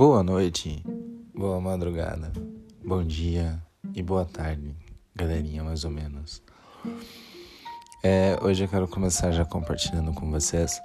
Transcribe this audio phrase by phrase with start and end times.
[0.00, 0.82] Boa noite,
[1.34, 2.32] boa madrugada,
[2.82, 3.62] bom dia
[3.94, 4.74] e boa tarde,
[5.14, 6.42] galerinha, mais ou menos.
[8.02, 10.80] É, hoje eu quero começar já compartilhando com vocês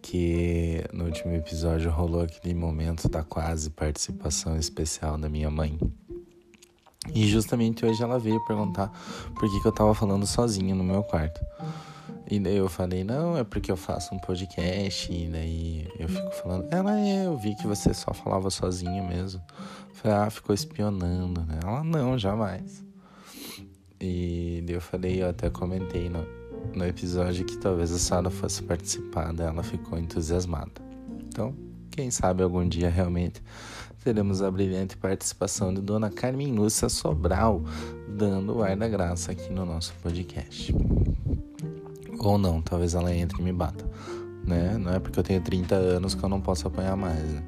[0.00, 5.78] que no último episódio rolou aquele momento da quase participação especial da minha mãe.
[7.14, 8.90] E justamente hoje ela veio perguntar
[9.34, 11.42] por que, que eu tava falando sozinho no meu quarto.
[12.30, 16.30] E daí eu falei, não, é porque eu faço um podcast, e daí eu fico
[16.30, 19.42] falando, ela é, eu vi que você só falava sozinho mesmo.
[19.90, 21.60] Eu falei, ah, ficou espionando, né?
[21.62, 22.82] Ela, não, jamais.
[24.00, 26.26] E daí eu falei, eu até comentei no,
[26.74, 30.82] no episódio que talvez a Sara fosse participar, ela ficou entusiasmada.
[31.28, 31.54] Então,
[31.90, 33.42] quem sabe algum dia realmente
[34.02, 37.62] teremos a brilhante participação de Dona Carmen Lúcia Sobral,
[38.08, 40.74] dando o ar da graça aqui no nosso podcast.
[42.24, 43.84] Ou não, talvez ela entre e me bata.
[44.46, 44.76] Né?
[44.78, 47.42] Não é porque eu tenho 30 anos que eu não posso apanhar mais, né?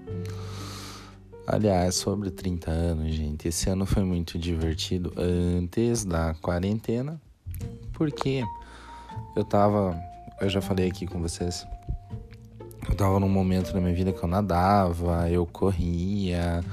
[1.47, 7.21] Aliás, sobre 30 anos, gente, esse ano foi muito divertido antes da quarentena,
[7.93, 8.43] porque
[9.37, 9.97] eu tava,
[10.41, 11.65] eu já falei aqui com vocês,
[12.89, 16.65] eu tava num momento da minha vida que eu nadava, eu corria,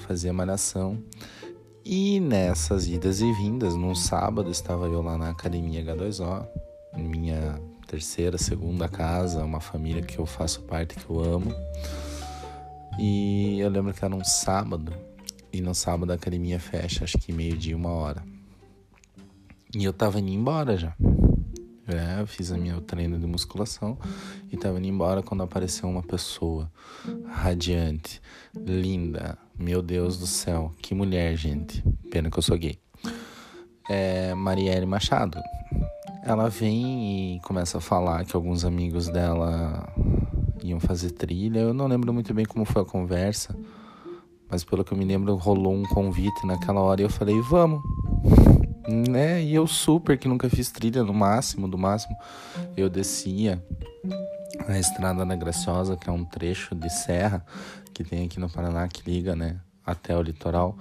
[0.00, 0.98] fazia malhação.
[1.82, 6.46] E nessas idas e vindas, num sábado estava eu lá na academia H2O,
[6.96, 11.54] minha terceira, segunda casa, uma família que eu faço parte, que eu amo.
[12.98, 14.92] E eu lembro que era um sábado,
[15.52, 18.22] e no sábado a academia fecha, acho que meio-dia, uma hora.
[19.74, 20.94] E eu tava indo embora já.
[21.86, 23.98] É, eu fiz a minha treino de musculação
[24.52, 26.70] e tava indo embora quando apareceu uma pessoa
[27.26, 28.20] radiante,
[28.54, 29.38] linda.
[29.58, 31.82] Meu Deus do céu, que mulher, gente.
[32.10, 32.78] Pena que eu sou gay.
[33.88, 35.38] É Marielle Machado
[36.28, 39.88] ela vem e começa a falar que alguns amigos dela
[40.62, 41.60] iam fazer trilha.
[41.60, 43.56] Eu não lembro muito bem como foi a conversa,
[44.50, 47.82] mas pelo que eu me lembro, rolou um convite naquela hora e eu falei, vamos.
[48.88, 49.42] Né?
[49.42, 52.16] E eu super que nunca fiz trilha no máximo, do máximo,
[52.74, 53.62] eu descia
[54.66, 57.44] a estrada da Graciosa, que é um trecho de serra
[57.92, 60.74] que tem aqui no Paraná que liga, né, até o litoral,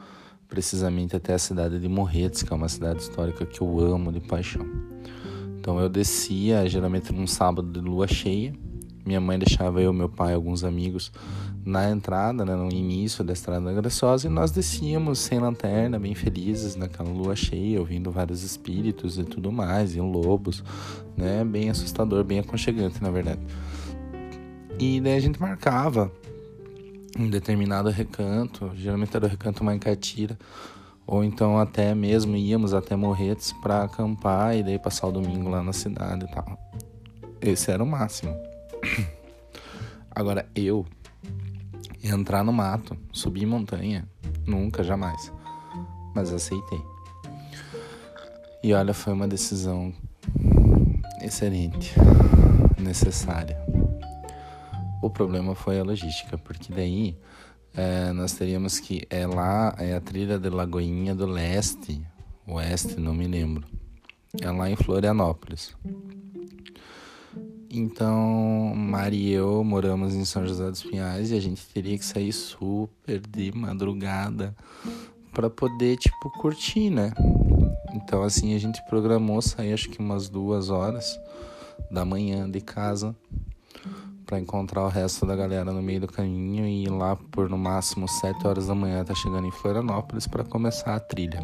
[0.47, 4.19] precisamente até a cidade de Morretes, que é uma cidade histórica que eu amo de
[4.19, 4.65] paixão.
[5.59, 8.53] Então eu descia, geralmente num sábado de lua cheia.
[9.05, 11.11] Minha mãe deixava eu, meu pai, alguns amigos
[11.65, 16.77] na entrada, né, no início da estrada graciosa, e nós descíamos sem lanterna, bem felizes
[16.77, 20.63] naquela lua cheia, ouvindo vários espíritos e tudo mais, e lobos,
[21.17, 23.41] né, bem assustador, bem aconchegante, na verdade.
[24.79, 26.09] E daí a gente marcava
[27.17, 30.37] um determinado recanto, geralmente era o recanto Mancatira,
[31.05, 35.63] ou então até mesmo íamos até Morretes para acampar e daí passar o domingo lá
[35.63, 36.57] na cidade e tal.
[37.39, 38.35] Esse era o máximo.
[40.11, 40.85] Agora eu
[42.03, 44.07] entrar no mato, subir montanha,
[44.45, 45.31] nunca, jamais.
[46.15, 46.81] Mas aceitei.
[48.63, 49.93] E olha, foi uma decisão
[51.21, 51.93] excelente,
[52.77, 53.66] necessária.
[55.01, 57.15] O problema foi a logística, porque daí
[57.75, 62.01] é, nós teríamos que é lá é a trilha de Lagoinha do Leste,
[62.47, 63.67] Oeste, não me lembro.
[64.41, 65.75] É lá em Florianópolis.
[67.69, 72.05] Então, Mari e eu moramos em São José dos Pinhais e a gente teria que
[72.05, 74.55] sair super de madrugada
[75.33, 77.11] para poder, tipo, curtir, né?
[77.93, 81.19] Então, assim, a gente programou sair acho que umas duas horas
[81.91, 83.15] da manhã de casa
[84.27, 87.57] para encontrar o resto da galera no meio do caminho e ir lá por no
[87.57, 91.39] máximo 7 horas da manhã tá chegando em Florianópolis para começar a trilha.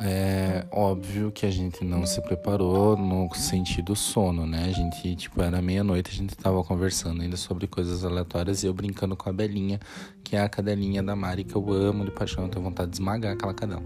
[0.00, 4.66] É óbvio que a gente não se preparou no sentido sono, né?
[4.66, 8.72] A gente, tipo, era meia-noite, a gente tava conversando ainda sobre coisas aleatórias e eu
[8.72, 9.80] brincando com a Belinha,
[10.22, 12.96] que é a cadelinha da Mari, que eu amo de paixão, eu tenho vontade de
[12.96, 13.82] esmagar aquela cadela.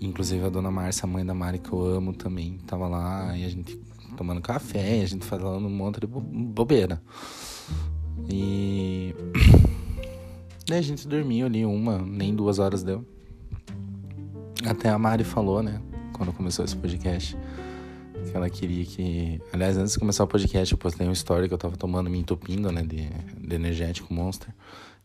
[0.00, 3.44] Inclusive a dona Márcia, a mãe da Mari, que eu amo também, tava lá e
[3.44, 3.89] a gente
[4.20, 7.02] tomando café, a gente falando um monte de bobeira.
[8.28, 9.14] E.
[10.68, 13.02] Daí a gente dormiu ali uma, nem duas horas deu.
[14.66, 15.80] Até a Mari falou, né?
[16.12, 17.34] Quando começou esse podcast.
[18.30, 19.40] Que ela queria que.
[19.54, 22.18] Aliás, antes de começar o podcast, eu postei uma história que eu tava tomando, me
[22.18, 22.82] entupindo, né?
[22.82, 24.54] De, de energético Monster.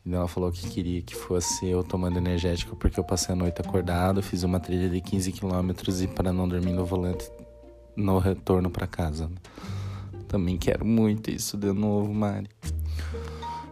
[0.06, 3.62] E ela falou que queria que fosse eu tomando energético porque eu passei a noite
[3.62, 5.72] acordado, fiz uma trilha de 15 km
[6.04, 7.28] e para não dormir no volante
[7.96, 9.30] no retorno para casa.
[10.28, 12.50] Também quero muito isso de novo, Mari.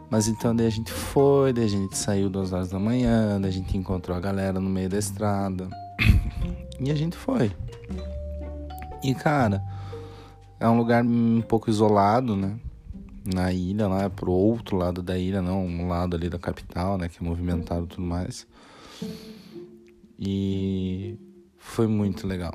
[0.09, 3.49] Mas então daí a gente foi, daí a gente saiu duas horas da manhã, daí
[3.49, 5.67] a gente encontrou a galera no meio da estrada.
[6.79, 7.51] E a gente foi.
[9.03, 9.63] E cara,
[10.59, 12.57] é um lugar um pouco isolado, né?
[13.25, 17.07] na ilha, lá pro outro lado da ilha, não um lado ali da capital, né,
[17.07, 18.45] que é movimentado e tudo mais.
[20.19, 21.17] E
[21.57, 22.53] foi muito legal.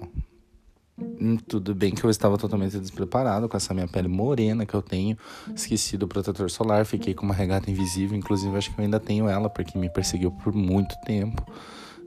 [1.00, 4.82] Hum, tudo bem que eu estava totalmente despreparado com essa minha pele morena que eu
[4.82, 5.16] tenho.
[5.54, 8.16] Esqueci do protetor solar, fiquei com uma regata invisível.
[8.16, 11.44] Inclusive, acho que eu ainda tenho ela porque me perseguiu por muito tempo.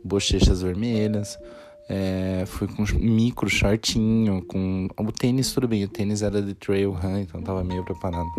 [0.04, 1.38] Bochechas vermelhas.
[1.88, 6.92] É, fui com micro shortinho, com o tênis tudo bem, o tênis era de trail
[6.92, 8.30] run, então tava meio preparado.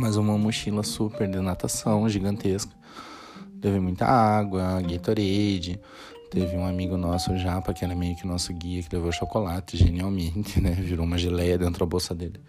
[0.00, 2.72] Mas uma mochila super de natação, gigantesca.
[3.60, 5.80] Teve muita água, Gatorade,
[6.34, 9.76] Teve um amigo nosso, o Japa, que era meio que nosso guia, que levou chocolate,
[9.76, 10.72] genialmente, né?
[10.82, 12.40] Virou uma geleia dentro da bolsa dele.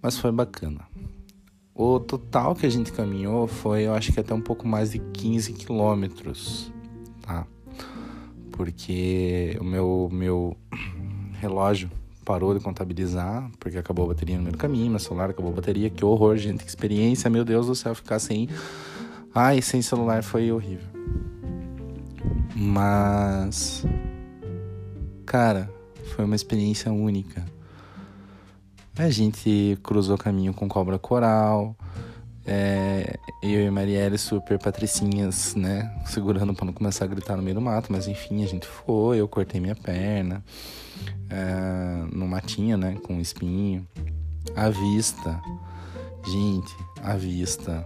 [0.00, 0.80] Mas foi bacana.
[1.74, 4.98] O total que a gente caminhou foi, eu acho que até um pouco mais de
[4.98, 6.72] 15 quilômetros,
[7.20, 7.46] tá?
[8.50, 10.56] Porque o meu, meu
[11.38, 11.90] relógio
[12.24, 15.56] parou de contabilizar, porque acabou a bateria no meio do caminho, meu celular acabou a
[15.56, 15.90] bateria.
[15.90, 18.48] Que horror, gente, que experiência, meu Deus do céu, ficar sem.
[19.34, 20.96] Ai, sem celular foi horrível.
[22.54, 23.84] Mas,
[25.24, 25.70] cara,
[26.14, 27.44] foi uma experiência única.
[28.98, 31.76] A gente cruzou caminho com cobra coral,
[32.46, 35.92] é, eu e Marielle super patricinhas, né?
[36.06, 39.18] Segurando para não começar a gritar no meio do mato, mas enfim, a gente foi,
[39.18, 40.44] eu cortei minha perna
[41.28, 42.96] é, no matinho, né?
[43.02, 43.86] Com espinho.
[44.54, 45.40] A vista,
[46.24, 46.72] gente,
[47.02, 47.84] a vista.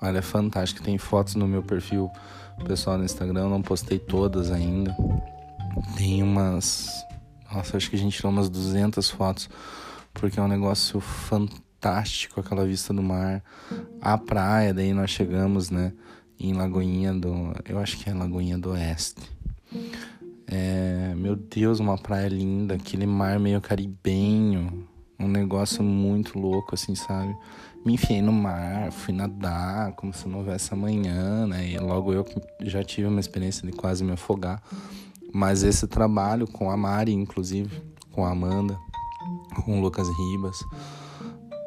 [0.00, 0.82] Olha, é fantástico.
[0.82, 2.10] Tem fotos no meu perfil
[2.64, 4.94] pessoal no Instagram, não postei todas ainda.
[5.96, 6.88] Tem umas.
[7.52, 9.48] Nossa, acho que a gente tirou umas 200 fotos,
[10.12, 13.42] porque é um negócio fantástico aquela vista do mar.
[14.00, 15.92] A praia, daí nós chegamos, né,
[16.38, 17.52] em Lagoinha do.
[17.68, 19.22] Eu acho que é Lagoinha do Oeste.
[20.46, 26.94] É, meu Deus, uma praia linda, aquele mar meio caribenho, um negócio muito louco, assim,
[26.96, 27.32] sabe?
[27.84, 31.66] Me enfiei no mar, fui nadar como se não houvesse amanhã, né?
[31.66, 32.26] E logo eu
[32.62, 34.62] já tive uma experiência de quase me afogar.
[35.32, 38.76] Mas esse trabalho com a Mari, inclusive, com a Amanda,
[39.64, 40.58] com o Lucas Ribas,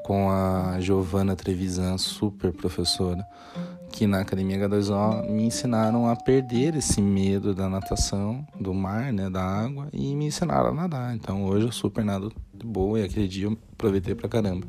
[0.04, 3.25] com a Giovana Trevisan, super professora,
[3.89, 9.30] que na Academia H2O me ensinaram a perder esse medo da natação, do mar, né,
[9.30, 11.15] da água, e me ensinaram a nadar.
[11.15, 14.68] Então hoje eu super nado de boa e aquele dia eu aproveitei pra caramba.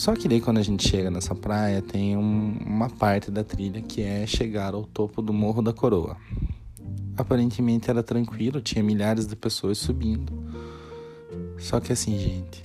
[0.00, 3.82] Só que daí quando a gente chega nessa praia, tem um, uma parte da trilha
[3.82, 6.16] que é chegar ao topo do Morro da Coroa.
[7.18, 10.32] Aparentemente era tranquilo, tinha milhares de pessoas subindo.
[11.58, 12.64] Só que assim, gente,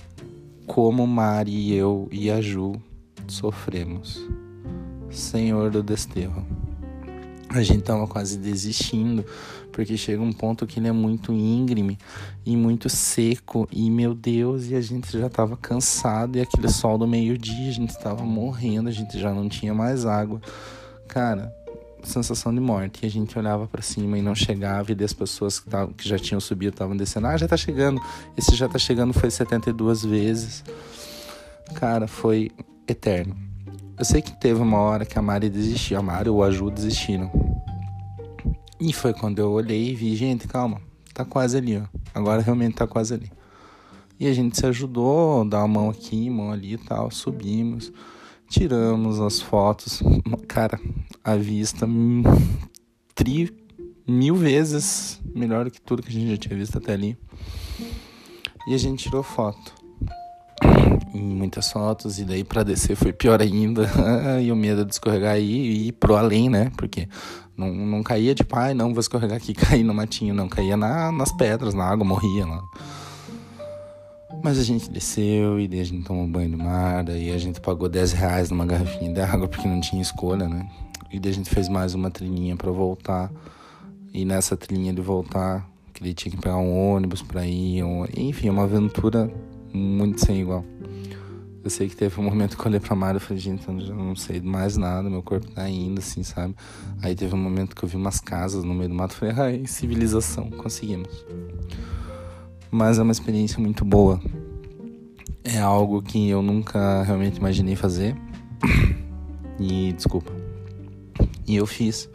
[0.66, 2.80] como Mari e eu e a Ju
[3.28, 4.26] sofremos.
[5.10, 6.55] Senhor do desterro.
[7.56, 9.24] A gente tava quase desistindo
[9.72, 11.96] porque chega um ponto que ele é muito íngreme
[12.44, 16.98] e muito seco e meu Deus, e a gente já estava cansado e aquele sol
[16.98, 20.38] do meio-dia, a gente estava morrendo, a gente já não tinha mais água.
[21.08, 21.50] Cara,
[22.02, 23.04] sensação de morte.
[23.04, 26.06] E a gente olhava para cima e não chegava, e as pessoas que, tavam, que
[26.06, 27.26] já tinham subido estavam descendo.
[27.26, 28.02] Ah, já tá chegando.
[28.36, 30.62] Esse já tá chegando foi 72 vezes.
[31.74, 32.50] Cara, foi
[32.86, 33.34] eterno.
[33.98, 36.70] Eu sei que teve uma hora que a Mari desistiu, a Mari ou a Ju
[36.70, 37.30] desistiram.
[38.78, 40.80] E foi quando eu olhei e vi, gente, calma,
[41.14, 41.84] tá quase ali, ó.
[42.14, 43.30] Agora realmente tá quase ali.
[44.18, 47.92] E a gente se ajudou, dá uma mão aqui, mão ali e tal, subimos,
[48.48, 50.02] tiramos as fotos.
[50.48, 50.80] Cara,
[51.24, 51.86] a vista
[53.14, 53.50] tri
[54.06, 57.16] mil vezes melhor que tudo que a gente já tinha visto até ali.
[58.68, 59.74] E a gente tirou foto.
[61.14, 63.88] Em muitas fotos, e daí para descer foi pior ainda.
[64.42, 66.70] e o medo de escorregar e ir pro além, né?
[66.76, 67.08] Porque
[67.56, 70.48] não, não caía de pai, não vou escorregar aqui, cair no matinho, não.
[70.48, 72.62] Caía na, nas pedras, na água, morria lá.
[74.42, 77.60] Mas a gente desceu e daí a gente tomou banho no mar, daí a gente
[77.60, 80.68] pagou 10 reais numa garrafinha de água porque não tinha escolha, né?
[81.10, 83.30] E daí a gente fez mais uma trilhinha para voltar.
[84.12, 88.04] E nessa trilhinha de voltar, que ele tinha que pegar um ônibus para ir, um...
[88.16, 89.30] enfim, uma aventura
[89.72, 90.64] muito sem igual.
[91.66, 93.74] Eu sei que teve um momento que eu olhei pra Mara e falei, gente, eu
[93.74, 96.54] não sei mais nada, meu corpo tá indo, assim, sabe?
[97.02, 99.66] Aí teve um momento que eu vi umas casas no meio do mato falei, ai,
[99.66, 101.26] civilização, conseguimos.
[102.70, 104.20] Mas é uma experiência muito boa.
[105.42, 108.16] É algo que eu nunca realmente imaginei fazer.
[109.58, 110.30] E, desculpa.
[111.48, 112.08] E eu fiz.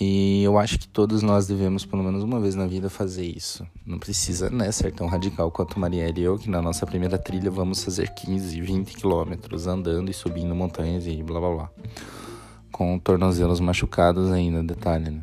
[0.00, 3.64] E eu acho que todos nós devemos, pelo menos uma vez na vida, fazer isso.
[3.86, 7.50] Não precisa né, ser tão radical quanto Marielle e eu, que na nossa primeira trilha
[7.50, 11.70] vamos fazer 15, 20 quilômetros andando e subindo montanhas e blá blá blá.
[12.72, 15.22] Com tornozelos machucados ainda, detalhe, né?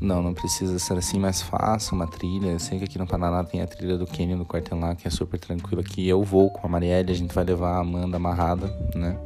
[0.00, 2.48] Não, não precisa ser assim, mas faça uma trilha.
[2.48, 5.10] Eu sei que aqui no Paraná tem a trilha do Canyon do Quartelá, que é
[5.10, 6.06] super tranquilo aqui.
[6.06, 9.18] Eu vou com a Marielle, a gente vai levar a Amanda amarrada, né?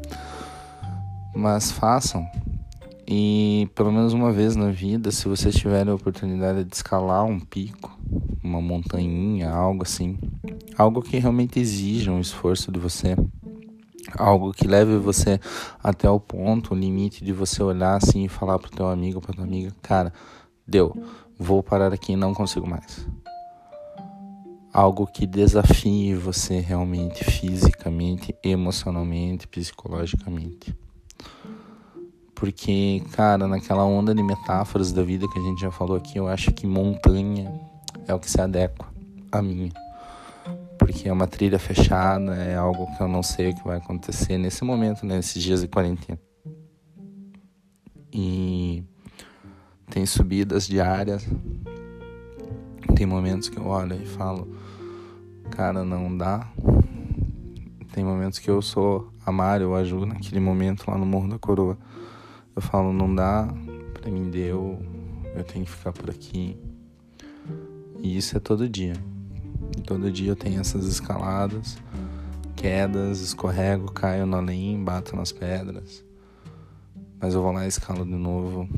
[1.34, 2.24] Mas façam.
[3.12, 7.40] E pelo menos uma vez na vida, se vocês tiverem a oportunidade de escalar um
[7.40, 7.98] pico,
[8.40, 10.16] uma montanhinha, algo assim,
[10.78, 13.16] algo que realmente exija um esforço de você,
[14.16, 15.40] algo que leve você
[15.82, 19.34] até o ponto, o limite de você olhar assim e falar pro teu amigo, pra
[19.34, 20.12] tua amiga, cara,
[20.64, 20.94] deu,
[21.36, 23.08] vou parar aqui, não consigo mais.
[24.72, 30.72] Algo que desafie você realmente fisicamente, emocionalmente, psicologicamente.
[32.40, 36.26] Porque, cara, naquela onda de metáforas da vida que a gente já falou aqui, eu
[36.26, 37.52] acho que montanha
[38.08, 38.86] é o que se adequa
[39.30, 39.70] a mim.
[40.78, 44.38] Porque é uma trilha fechada, é algo que eu não sei o que vai acontecer
[44.38, 46.18] nesse momento, né, nesses dias de quarentena.
[48.10, 48.82] E
[49.90, 51.28] tem subidas diárias.
[52.96, 54.48] Tem momentos que eu olho e falo,
[55.50, 56.50] cara, não dá.
[57.92, 61.28] Tem momentos que eu sou a Mário ou a Ju naquele momento lá no Morro
[61.28, 61.76] da Coroa
[62.54, 63.48] eu falo, não dá,
[63.94, 64.78] pra mim deu,
[65.34, 66.58] eu tenho que ficar por aqui.
[67.98, 68.94] E isso é todo dia.
[69.86, 71.78] Todo dia eu tenho essas escaladas,
[72.56, 76.04] quedas, escorrego, caio no além, bato nas pedras.
[77.20, 78.68] Mas eu vou lá e escalo de novo.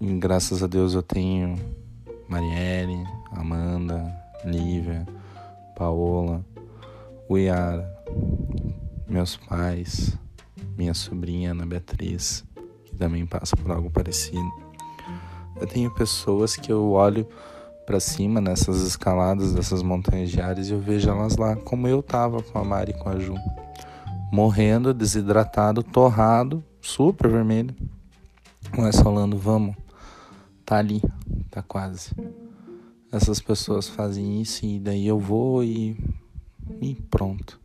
[0.00, 1.56] E graças a Deus eu tenho
[2.28, 4.02] Marielle, Amanda,
[4.44, 5.06] Lívia,
[5.76, 6.44] Paola,
[7.28, 7.88] Uiara,
[9.08, 10.16] meus pais,
[10.76, 12.44] minha sobrinha Ana Beatriz
[12.92, 14.50] que também passa por algo parecido.
[15.58, 17.26] Eu tenho pessoas que eu olho
[17.86, 22.42] para cima nessas escaladas dessas montanhas diárias e eu vejo elas lá, como eu tava
[22.42, 23.34] com a Mari e com a Ju,
[24.32, 27.74] morrendo, desidratado, torrado, super vermelho.
[28.76, 29.74] Mas falando, vamos,
[30.64, 31.02] tá ali,
[31.50, 32.10] tá quase.
[33.10, 35.96] Essas pessoas fazem isso e daí eu vou e,
[36.80, 37.60] e pronto.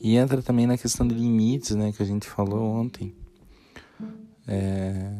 [0.00, 3.14] E entra também na questão de limites, né, que a gente falou ontem.
[4.46, 5.10] É...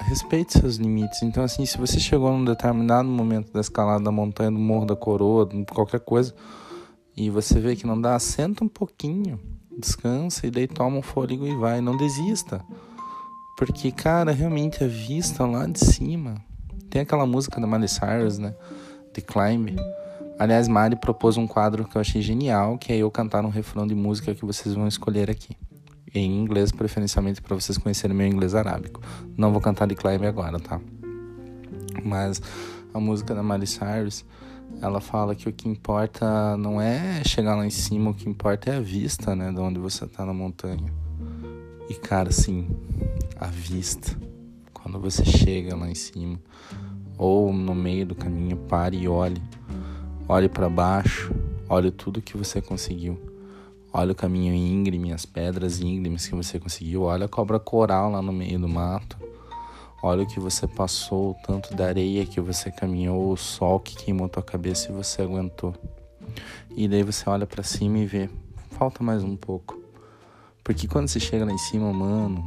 [0.00, 1.22] Respeite seus limites.
[1.22, 4.96] Então, assim, se você chegou num determinado momento da escalada da montanha, do morro da
[4.96, 6.34] coroa, qualquer coisa,
[7.16, 9.40] e você vê que não dá, senta um pouquinho,
[9.78, 11.80] descansa e daí toma um fôlego e vai.
[11.80, 12.62] Não desista.
[13.56, 16.34] Porque, cara, realmente a vista lá de cima.
[16.90, 18.54] Tem aquela música da Miley Cyrus, né?
[19.12, 19.76] The Climb.
[20.38, 23.86] Aliás, Mari propôs um quadro que eu achei genial, que é eu cantar um refrão
[23.86, 25.56] de música que vocês vão escolher aqui
[26.14, 29.00] em inglês, preferencialmente para vocês conhecerem meu inglês arábico.
[29.36, 30.80] Não vou cantar de Climb agora, tá?
[32.04, 32.40] Mas
[32.92, 34.24] a música da Miley Cyrus,
[34.80, 38.70] ela fala que o que importa não é chegar lá em cima, o que importa
[38.70, 40.92] é a vista, né, de onde você tá na montanha.
[41.88, 42.68] E cara, sim,
[43.38, 44.16] a vista.
[44.72, 46.38] Quando você chega lá em cima
[47.18, 49.42] ou no meio do caminho, pare e olhe.
[50.28, 51.34] Olhe para baixo,
[51.68, 53.33] olhe tudo que você conseguiu
[53.96, 57.02] Olha o caminho íngreme, as pedras íngremes que você conseguiu.
[57.02, 59.16] Olha a cobra coral lá no meio do mato.
[60.02, 63.94] Olha o que você passou, o tanto da areia que você caminhou, o sol que
[63.94, 65.72] queimou tua cabeça e você aguentou.
[66.74, 68.28] E daí você olha para cima e vê,
[68.72, 69.80] falta mais um pouco.
[70.64, 72.44] Porque quando você chega lá em cima, mano,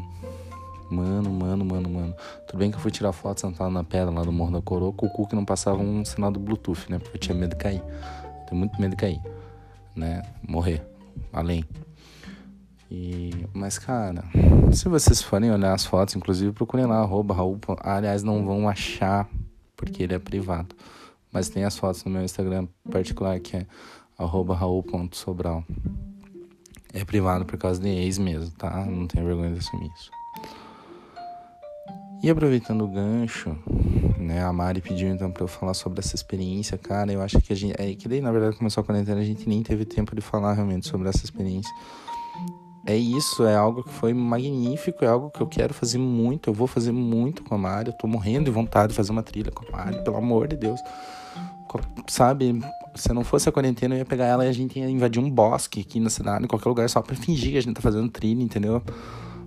[0.92, 2.16] mano, mano, mano, mano.
[2.46, 4.92] Tudo bem que eu fui tirar foto sentado na pedra lá do Morro da Coroa,
[4.92, 7.00] com o cu que não passava um sinal do Bluetooth, né?
[7.00, 7.82] Porque eu tinha medo de cair.
[8.50, 9.22] Tenho muito medo de cair,
[9.96, 10.24] né?
[10.46, 10.97] Morrer
[11.32, 11.64] além.
[12.90, 14.24] E, mas, cara,
[14.72, 17.60] se vocês forem olhar as fotos, inclusive procurem lá, arroba Raul.
[17.82, 19.30] Aliás, não vão achar,
[19.76, 20.76] porque ele é privado.
[21.32, 23.68] Mas tem as fotos no meu Instagram particular, que é
[24.18, 25.64] arroba Raul.sobral.
[26.94, 28.86] É privado por causa de ex mesmo, tá?
[28.86, 30.10] Não tenho vergonha de assumir isso.
[32.22, 33.56] E aproveitando o gancho,
[34.18, 34.44] né?
[34.44, 37.12] A Mari pediu então para eu falar sobre essa experiência, cara.
[37.12, 37.80] Eu acho que a gente.
[37.80, 40.54] É que daí, na verdade, começou a quarentena, a gente nem teve tempo de falar
[40.54, 41.72] realmente sobre essa experiência.
[42.86, 46.54] É isso, é algo que foi magnífico, é algo que eu quero fazer muito, eu
[46.54, 47.90] vou fazer muito com a Mari.
[47.90, 50.56] Eu tô morrendo de vontade de fazer uma trilha com a Mari, pelo amor de
[50.56, 50.80] Deus.
[52.08, 52.62] Sabe,
[52.96, 55.30] se não fosse a quarentena, eu ia pegar ela e a gente ia invadir um
[55.30, 58.10] bosque aqui na cidade, em qualquer lugar, só pra fingir que a gente tá fazendo
[58.10, 58.82] trilha, entendeu?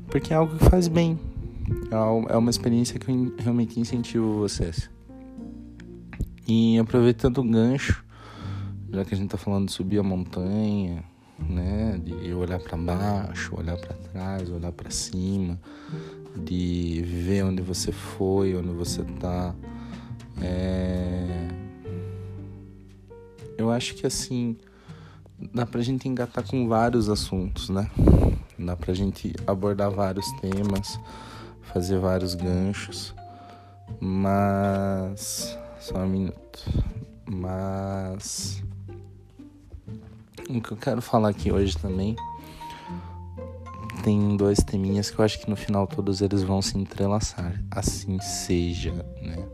[0.08, 1.18] Porque é algo que faz bem,
[1.90, 4.90] é, é uma experiência que eu realmente incentivo vocês.
[6.46, 8.04] E aproveitando o gancho,
[8.92, 11.04] já que a gente tá falando de subir a montanha,
[11.48, 15.58] né, de olhar para baixo, olhar para trás, olhar para cima,
[16.36, 19.54] de ver onde você foi, onde você tá.
[20.42, 21.48] É...
[23.56, 24.56] Eu acho que assim
[25.54, 27.90] dá pra gente engatar com vários assuntos, né?
[28.58, 30.98] Dá pra gente abordar vários temas
[31.72, 33.14] fazer vários ganchos,
[34.00, 35.58] Mas.
[35.78, 36.60] Só um minuto.
[37.26, 38.62] Mas.
[40.48, 42.16] O que eu quero falar aqui hoje também.
[44.02, 47.62] Tem dois teminhas que eu acho que no final todos eles vão se entrelaçar.
[47.70, 49.46] Assim seja, né?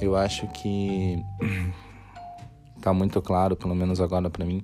[0.00, 1.22] Eu acho que
[2.80, 4.62] tá muito claro, pelo menos agora para mim,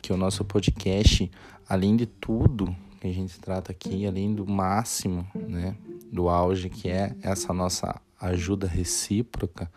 [0.00, 1.30] que o nosso podcast,
[1.68, 2.74] além de tudo
[3.06, 5.76] que a gente trata aqui, além do máximo, né,
[6.12, 9.70] do auge que é essa nossa ajuda recíproca,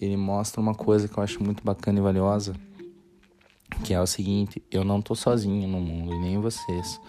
[0.00, 2.54] ele mostra uma coisa que eu acho muito bacana e valiosa,
[3.84, 7.00] que é o seguinte: eu não tô sozinho no mundo e nem vocês.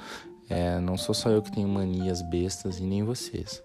[0.50, 3.64] É, não sou só eu que tenho manias bestas e nem vocês.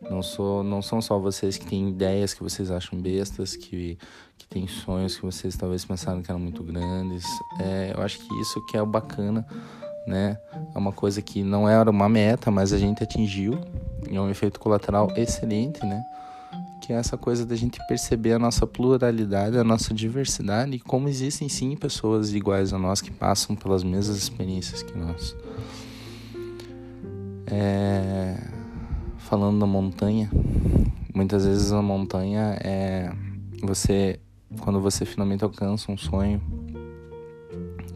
[0.00, 3.96] Não, sou, não são só vocês que têm ideias que vocês acham bestas, que,
[4.36, 7.24] que têm sonhos que vocês talvez pensaram que eram muito grandes.
[7.60, 9.46] É, eu acho que isso que é o bacana,
[10.06, 10.38] né?
[10.74, 13.58] É uma coisa que não era uma meta, mas a gente atingiu.
[14.10, 16.02] E é um efeito colateral excelente, né?
[16.80, 21.08] Que é essa coisa da gente perceber a nossa pluralidade, a nossa diversidade e como
[21.08, 25.36] existem sim pessoas iguais a nós que passam pelas mesmas experiências que nós.
[27.46, 28.62] É
[29.32, 30.30] falando da montanha,
[31.14, 33.10] muitas vezes a montanha é
[33.62, 34.20] você
[34.60, 36.38] quando você finalmente alcança um sonho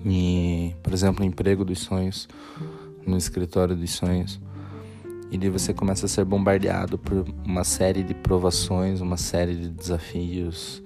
[0.09, 2.29] e, por exemplo, emprego dos sonhos,
[3.05, 4.41] no escritório dos sonhos,
[5.31, 9.69] e daí você começa a ser bombardeado por uma série de provações, uma série de
[9.69, 10.81] desafios,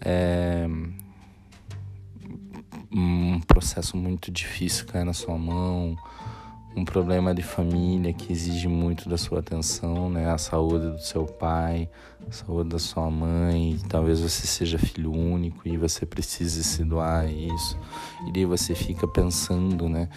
[0.00, 0.68] é,
[2.92, 5.96] um processo muito difícil cai na sua mão,
[6.76, 10.30] um problema de família que exige muito da sua atenção, né?
[10.30, 11.88] A saúde do seu pai,
[12.28, 17.24] a saúde da sua mãe, talvez você seja filho único e você precise se doar
[17.24, 17.78] a isso.
[18.26, 20.08] E daí você fica pensando, né,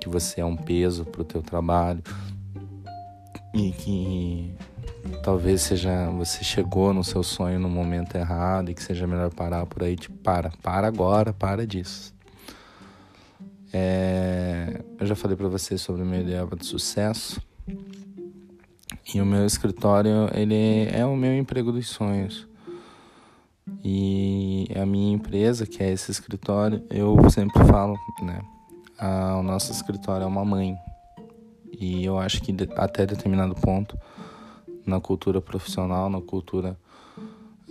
[0.00, 2.02] que você é um peso para o teu trabalho
[3.52, 4.54] e que
[5.22, 9.66] talvez seja você chegou no seu sonho no momento errado e que seja melhor parar
[9.66, 12.15] por aí, tipo, para, para agora, para disso
[13.72, 17.40] é, eu já falei para vocês sobre o meu ideal de sucesso.
[19.14, 22.46] E o meu escritório, ele é o meu emprego dos sonhos.
[23.84, 28.40] E a minha empresa, que é esse escritório, eu sempre falo, né?
[29.38, 30.76] o nosso escritório é uma mãe.
[31.72, 33.98] E eu acho que até determinado ponto,
[34.86, 36.76] na cultura profissional, na cultura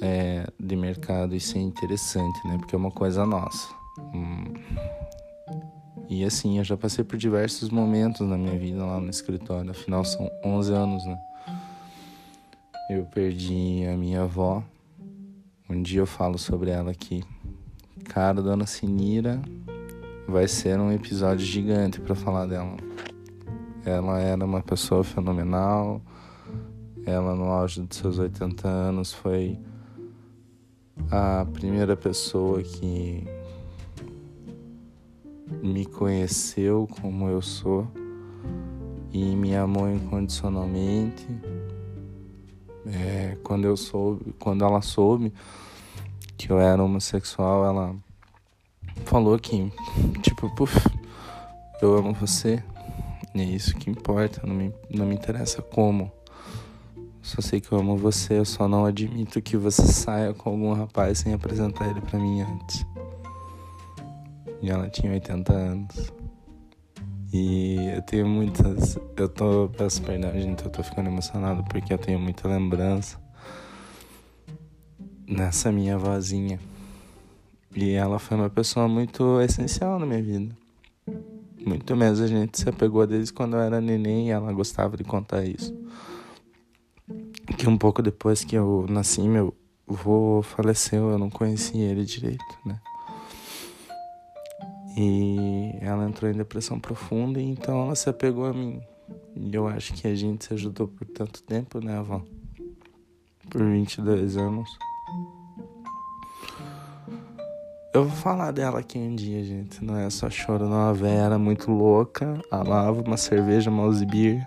[0.01, 2.57] é, de mercado, isso é interessante, né?
[2.57, 3.73] Porque é uma coisa nossa.
[4.13, 4.53] Hum,
[6.09, 10.05] e assim, eu já passei por diversos momentos na minha vida lá no escritório, afinal
[10.05, 11.17] são 11 anos, né?
[12.89, 14.63] Eu perdi a minha avó.
[15.67, 17.23] Um dia eu falo sobre ela aqui.
[18.03, 19.41] Cara, Dona Sinira
[20.27, 22.77] vai ser um episódio gigante para falar dela.
[23.83, 25.99] Ela era uma pessoa fenomenal.
[27.07, 29.57] Ela, no auge dos seus 80 anos, foi
[31.09, 33.23] a primeira pessoa que
[35.61, 37.87] me conheceu como eu sou
[39.11, 41.27] e me amou incondicionalmente.
[42.85, 45.33] É, quando eu soube, quando ela soube
[46.37, 47.95] que eu era homossexual, ela
[49.05, 49.71] falou que,
[50.21, 50.77] tipo, puf,
[51.81, 52.63] eu amo você,
[53.33, 56.11] e é isso que importa, não me, não me interessa como.
[57.21, 60.73] Só sei que eu amo você, eu só não admito que você saia com algum
[60.73, 62.85] rapaz sem apresentar ele para mim antes.
[64.65, 66.11] E ela tinha 80 anos.
[67.31, 68.97] E eu tenho muitas.
[69.15, 69.69] Eu tô.
[69.69, 73.21] Peço perdão, gente, eu tô ficando emocionado porque eu tenho muita lembrança
[75.27, 76.59] nessa minha vozinha.
[77.75, 80.57] E ela foi uma pessoa muito essencial na minha vida.
[81.63, 85.03] Muito mesmo, a gente se apegou desde quando eu era neném e ela gostava de
[85.03, 85.77] contar isso.
[87.55, 89.53] Que um pouco depois que eu nasci, meu
[89.87, 92.79] avô faleceu, eu não conhecia ele direito, né?
[94.97, 98.81] E ela entrou em depressão profunda e então ela se apegou a mim.
[99.35, 102.21] E eu acho que a gente se ajudou por tanto tempo, né, avó?
[103.49, 104.69] Por 22 anos.
[107.93, 109.83] Eu vou falar dela aqui um dia, gente.
[109.83, 110.89] Não é só choro, não.
[110.89, 112.41] A véia era muito louca.
[112.49, 113.69] Amava uma cerveja
[114.05, 114.45] beer.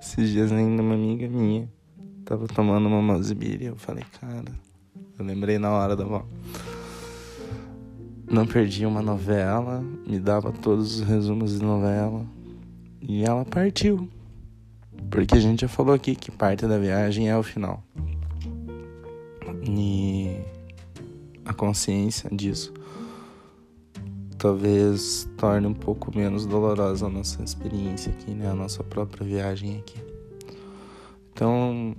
[0.00, 1.68] Esses dias ainda uma amiga minha
[2.24, 4.52] tava tomando uma beer e eu falei, cara.
[5.18, 6.24] Eu lembrei na hora da avó
[8.32, 12.24] não perdia uma novela, me dava todos os resumos de novela.
[13.00, 14.08] E ela partiu.
[15.10, 17.82] Porque a gente já falou aqui que parte da viagem é o final.
[19.68, 20.40] E
[21.44, 22.72] a consciência disso
[24.42, 28.50] talvez torne um pouco menos dolorosa a nossa experiência aqui, né?
[28.50, 30.02] A nossa própria viagem aqui.
[31.32, 31.94] Então,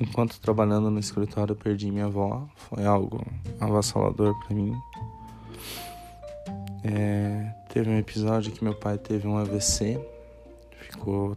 [0.00, 2.48] enquanto trabalhando no escritório, perdi minha avó.
[2.56, 3.22] Foi algo
[3.60, 4.74] avassalador para mim.
[6.84, 10.00] É, teve um episódio que meu pai teve um AVC,
[10.80, 11.36] ficou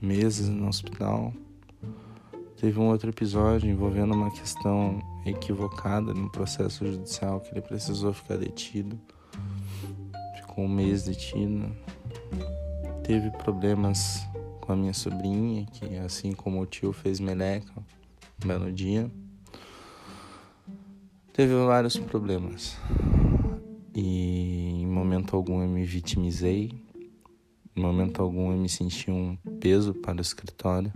[0.00, 1.32] meses no hospital.
[2.56, 8.36] Teve um outro episódio envolvendo uma questão equivocada no processo judicial que ele precisou ficar
[8.36, 8.98] detido.
[10.36, 11.74] Ficou um mês detido.
[13.02, 14.26] Teve problemas
[14.60, 19.10] com a minha sobrinha, que assim como o tio fez meleca um belo dia.
[21.32, 22.76] Teve vários problemas.
[23.94, 26.72] E em momento algum eu me vitimizei.
[27.74, 30.92] Em momento algum eu me senti um peso para o escritório.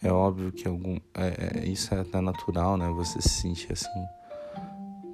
[0.00, 2.88] É óbvio que algum, é, é, isso é até natural, né?
[2.90, 3.88] Você se sentir assim.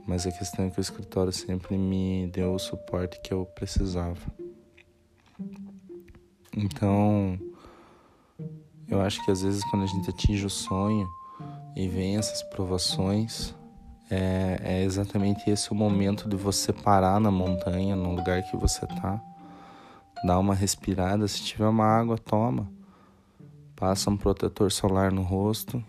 [0.07, 4.21] Mas a questão é que o escritório sempre me deu o suporte que eu precisava.
[6.57, 7.39] Então,
[8.87, 11.09] eu acho que às vezes quando a gente atinge o sonho
[11.75, 13.55] e vem essas provações,
[14.15, 18.87] é, é exatamente esse o momento de você parar na montanha, no lugar que você
[18.87, 19.21] tá,
[20.25, 21.27] dar uma respirada.
[21.29, 22.69] Se tiver uma água, toma
[23.77, 25.83] Passa um protetor solar no rosto,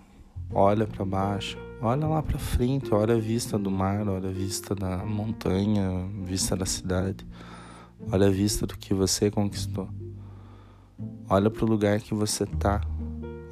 [0.52, 4.74] olha para baixo, olha lá para frente, olha a vista do mar, olha a vista
[4.74, 7.26] da montanha, vista da cidade,
[8.12, 9.88] olha a vista do que você conquistou.
[11.30, 12.82] Olha para o lugar que você tá,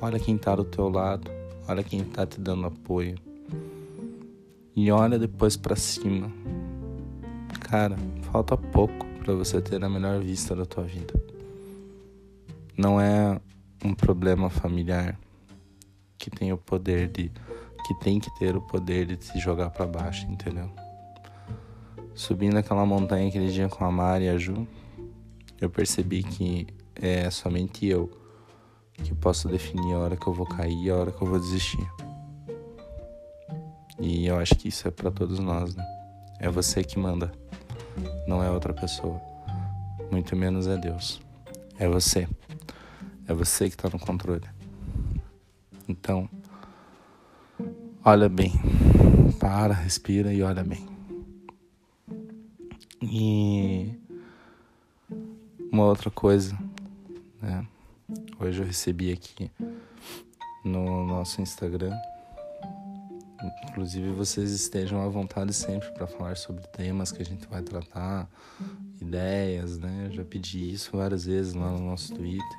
[0.01, 1.29] olha quem tá do teu lado,
[1.67, 3.15] olha quem tá te dando apoio.
[4.75, 6.31] E olha depois para cima.
[7.61, 7.95] Cara,
[8.31, 11.13] falta pouco para você ter a melhor vista da tua vida.
[12.77, 13.39] Não é
[13.83, 15.19] um problema familiar
[16.17, 17.31] que tem o poder de
[17.85, 20.69] que tem que ter o poder de se jogar para baixo, entendeu?
[22.15, 24.67] Subindo aquela montanha aquele dia com a Mari e a Ju,
[25.59, 28.09] eu percebi que é somente eu
[28.93, 31.39] que posso definir a hora que eu vou cair e a hora que eu vou
[31.39, 31.85] desistir.
[34.05, 35.85] E eu acho que isso é para todos nós, né?
[36.37, 37.31] É você que manda,
[38.27, 39.21] não é outra pessoa.
[40.11, 41.21] Muito menos é Deus.
[41.79, 42.27] É você.
[43.25, 44.43] É você que está no controle.
[45.87, 46.29] Então,
[48.03, 48.51] olha bem.
[49.39, 50.85] Para, respira e olha bem.
[53.01, 53.97] E
[55.71, 56.59] uma outra coisa,
[57.41, 57.65] né?
[58.37, 59.49] Hoje eu recebi aqui
[60.65, 61.97] no nosso Instagram.
[63.69, 68.29] Inclusive vocês estejam à vontade sempre para falar sobre temas que a gente vai tratar,
[69.01, 70.07] ideias, né?
[70.07, 72.57] Eu já pedi isso várias vezes lá no nosso Twitter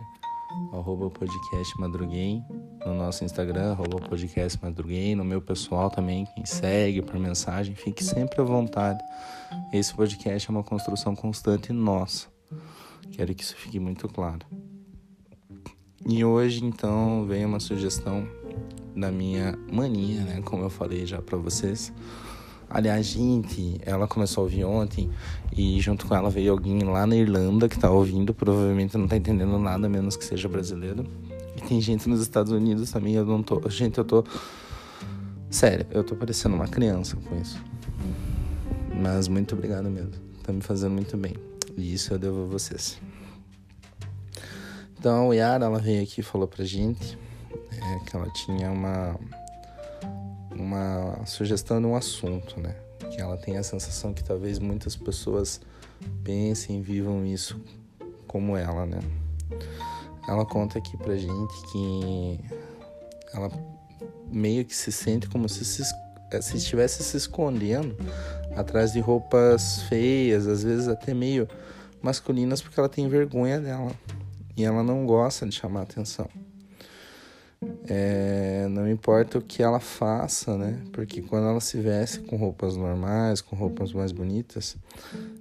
[0.73, 2.45] arroba podcast Madruguem,
[2.85, 8.05] no nosso Instagram, arroba podcast Madruguem, no meu pessoal também, quem segue por mensagem, fique
[8.05, 9.03] sempre à vontade.
[9.73, 12.29] Esse podcast é uma construção constante nossa.
[13.13, 14.47] Quero que isso fique muito claro.
[16.07, 18.29] E hoje, então, vem uma sugestão
[18.95, 20.43] da minha maninha, né?
[20.43, 21.93] Como eu falei já para vocês
[22.75, 25.09] Aliás, gente, ela começou a ouvir ontem
[25.57, 29.17] e junto com ela veio alguém lá na Irlanda que tá ouvindo, provavelmente não tá
[29.17, 31.07] entendendo nada, menos que seja brasileiro.
[31.57, 33.63] E tem gente nos Estados Unidos também, eu não tô.
[33.71, 34.25] Gente, eu tô.
[35.49, 37.63] Sério, eu tô parecendo uma criança com isso.
[39.01, 40.11] Mas muito obrigado mesmo.
[40.43, 41.35] Tá me fazendo muito bem.
[41.77, 43.01] E isso eu devo a vocês.
[44.99, 47.17] Então, a Yara, ela veio aqui e falou pra gente
[47.81, 49.19] é, que ela tinha uma
[50.55, 52.75] uma sugestão de um assunto, né?
[53.11, 55.61] Que ela tem a sensação que talvez muitas pessoas
[56.23, 57.61] pensem e vivam isso
[58.27, 59.01] como ela, né?
[60.29, 62.41] Ela conta aqui pra gente que
[63.33, 63.51] ela
[64.31, 65.83] meio que se sente como se, se,
[66.31, 67.97] eh, se estivesse se escondendo
[68.57, 71.49] atrás de roupas feias, às vezes até meio
[72.01, 73.93] masculinas, porque ela tem vergonha dela
[74.57, 76.29] e ela não gosta de chamar atenção.
[77.87, 80.83] É, não importa o que ela faça, né?
[80.91, 84.77] Porque quando ela se veste com roupas normais, com roupas mais bonitas,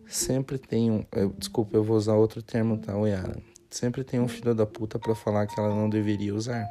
[0.07, 1.05] sempre tem um.
[1.11, 3.37] Eu, desculpa, eu vou usar outro termo, tá, Oyara?
[3.69, 6.67] Sempre tem um filho da puta para falar que ela não deveria usar.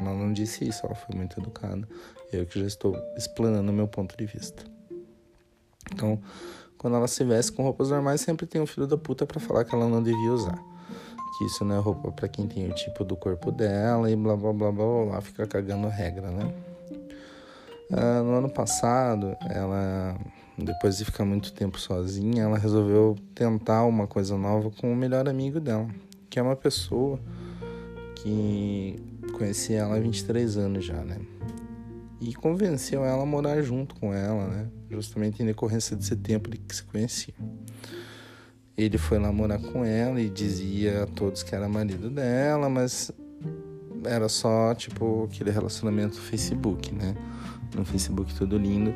[0.00, 1.86] Ela não disse isso, ela foi muito educada.
[2.32, 4.64] Eu que já estou explanando o meu ponto de vista.
[5.92, 6.18] Então,
[6.78, 9.64] quando ela se veste com roupas normais, sempre tem um filho da puta para falar
[9.64, 10.71] que ela não devia usar
[11.36, 14.36] que isso não é roupa para quem tem o tipo do corpo dela e blá
[14.36, 16.52] blá blá blá blá, fica cagando regra, né?
[17.92, 20.16] Ah, no ano passado, ela,
[20.56, 25.28] depois de ficar muito tempo sozinha, ela resolveu tentar uma coisa nova com o melhor
[25.28, 25.88] amigo dela,
[26.30, 27.18] que é uma pessoa
[28.16, 28.96] que
[29.36, 31.18] conhecia ela há 23 anos já, né?
[32.20, 34.68] E convenceu ela a morar junto com ela, né?
[34.90, 37.34] Justamente em decorrência desse tempo de que se conhecia.
[38.76, 43.12] Ele foi lá morar com ela e dizia a todos que era marido dela, mas
[44.04, 47.14] era só, tipo, aquele relacionamento Facebook, né?
[47.74, 48.94] No Facebook tudo lindo.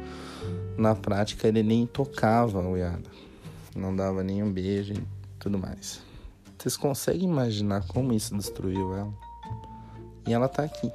[0.77, 3.03] Na prática ele nem tocava o Yara.
[3.75, 5.03] Não dava nem um beijo e
[5.39, 6.01] tudo mais.
[6.59, 9.12] Vocês conseguem imaginar como isso destruiu ela?
[10.27, 10.91] E ela tá aqui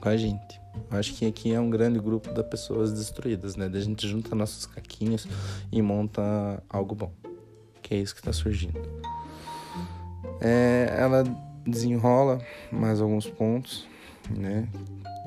[0.00, 0.60] com a gente.
[0.90, 3.68] Eu acho que aqui é um grande grupo de pessoas destruídas, né?
[3.68, 5.26] Da gente junta nossos caquinhos
[5.72, 7.25] e monta algo bom.
[7.86, 8.80] Que é isso que tá surgindo.
[10.40, 11.22] É, ela
[11.64, 13.86] desenrola mais alguns pontos,
[14.28, 14.68] né?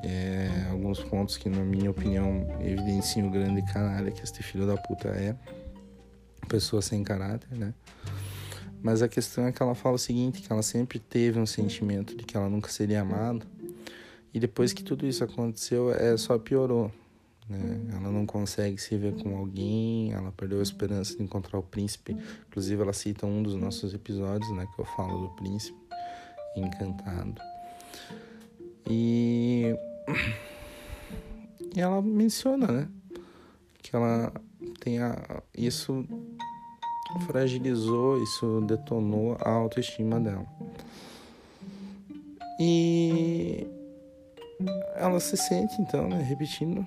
[0.04, 4.76] É, alguns pontos que, na minha opinião, evidenciam o grande canalha que este filho da
[4.76, 5.34] puta é.
[6.48, 7.72] Pessoa sem caráter, né?
[8.82, 12.14] Mas a questão é que ela fala o seguinte, que ela sempre teve um sentimento
[12.14, 13.46] de que ela nunca seria amada.
[14.34, 16.92] E depois que tudo isso aconteceu, é só piorou.
[17.50, 17.80] Né?
[17.96, 22.16] Ela não consegue se ver com alguém, ela perdeu a esperança de encontrar o príncipe.
[22.48, 25.76] Inclusive, ela cita um dos nossos episódios, né, que eu falo do príncipe
[26.56, 27.42] encantado.
[28.88, 29.74] E,
[31.74, 32.88] e ela menciona, né,
[33.82, 34.32] que ela
[34.78, 36.06] tem a, isso
[37.26, 40.46] fragilizou, isso detonou a autoestima dela.
[42.60, 43.66] E
[44.94, 46.86] ela se sente então, né, repetindo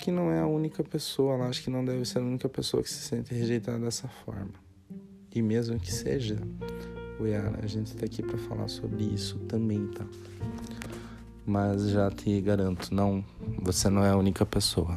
[0.00, 2.82] que não é a única pessoa, ela acha que não deve ser a única pessoa
[2.82, 4.54] que se sente rejeitada dessa forma.
[5.32, 6.38] E mesmo que seja,
[7.20, 10.04] Yara, a gente está aqui para falar sobre isso também, tá?
[11.46, 13.24] Mas já te garanto, não,
[13.60, 14.94] você não é a única pessoa.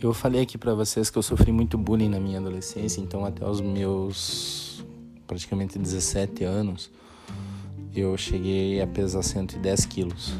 [0.00, 3.48] Eu falei aqui para vocês que eu sofri muito bullying na minha adolescência, então até
[3.48, 4.84] os meus
[5.26, 6.90] praticamente 17 anos,
[7.94, 10.34] eu cheguei a pesar 110 quilos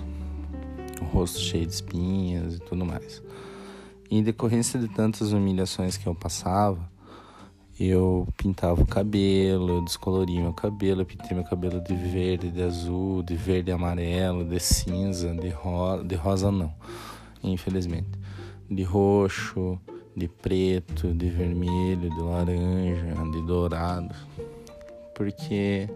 [1.01, 3.23] o rosto cheio de espinhas e tudo mais.
[4.11, 6.81] Em decorrência de tantas humilhações que eu passava,
[7.79, 12.63] eu pintava o cabelo, eu descoloria meu cabelo, eu pintei meu cabelo de verde, de
[12.63, 16.75] azul, de verde e amarelo, de cinza, de rosa, de rosa não,
[17.43, 18.09] infelizmente,
[18.69, 19.79] de roxo,
[20.17, 24.15] de preto, de vermelho, de laranja, de dourado,
[25.15, 25.89] porque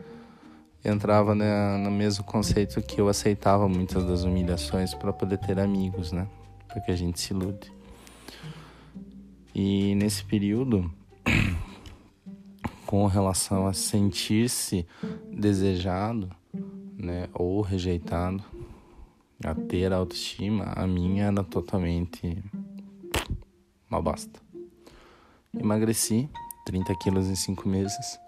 [0.85, 6.13] entrava né, no mesmo conceito que eu aceitava muitas das humilhações para poder ter amigos,
[6.13, 6.27] né?
[6.69, 7.73] Porque a gente se ilude.
[9.55, 10.93] E nesse período,
[12.87, 14.87] com relação a sentir-se
[15.31, 16.31] desejado,
[16.97, 18.43] né, ou rejeitado,
[19.45, 22.43] a ter autoestima, a minha era totalmente
[23.91, 24.41] uma bosta.
[25.59, 26.31] Emagreci
[26.65, 28.19] 30 quilos em 5 meses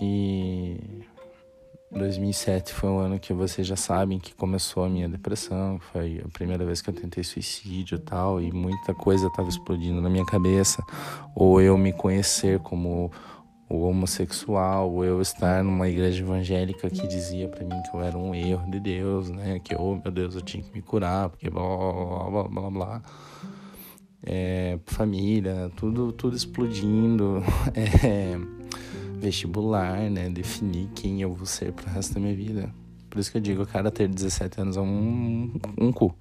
[0.00, 1.02] e
[1.92, 6.28] 2007 foi um ano que vocês já sabem que começou a minha depressão, foi a
[6.28, 10.24] primeira vez que eu tentei suicídio e tal, e muita coisa estava explodindo na minha
[10.24, 10.84] cabeça,
[11.34, 13.10] ou eu me conhecer como
[13.68, 18.16] o homossexual, ou eu estar numa igreja evangélica que dizia para mim que eu era
[18.16, 21.50] um erro de Deus, né, que oh meu Deus, eu tinha que me curar, porque
[21.50, 23.02] blá blá blá blá, blá.
[24.22, 27.42] É, família, tudo tudo explodindo,
[27.74, 28.59] é
[29.20, 30.28] vestibular, né?
[30.30, 32.72] Definir quem eu vou ser pro resto da minha vida.
[33.08, 36.14] Por isso que eu digo, cara ter 17 anos é um, um cu.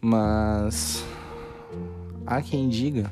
[0.00, 1.04] Mas
[2.26, 3.10] há quem diga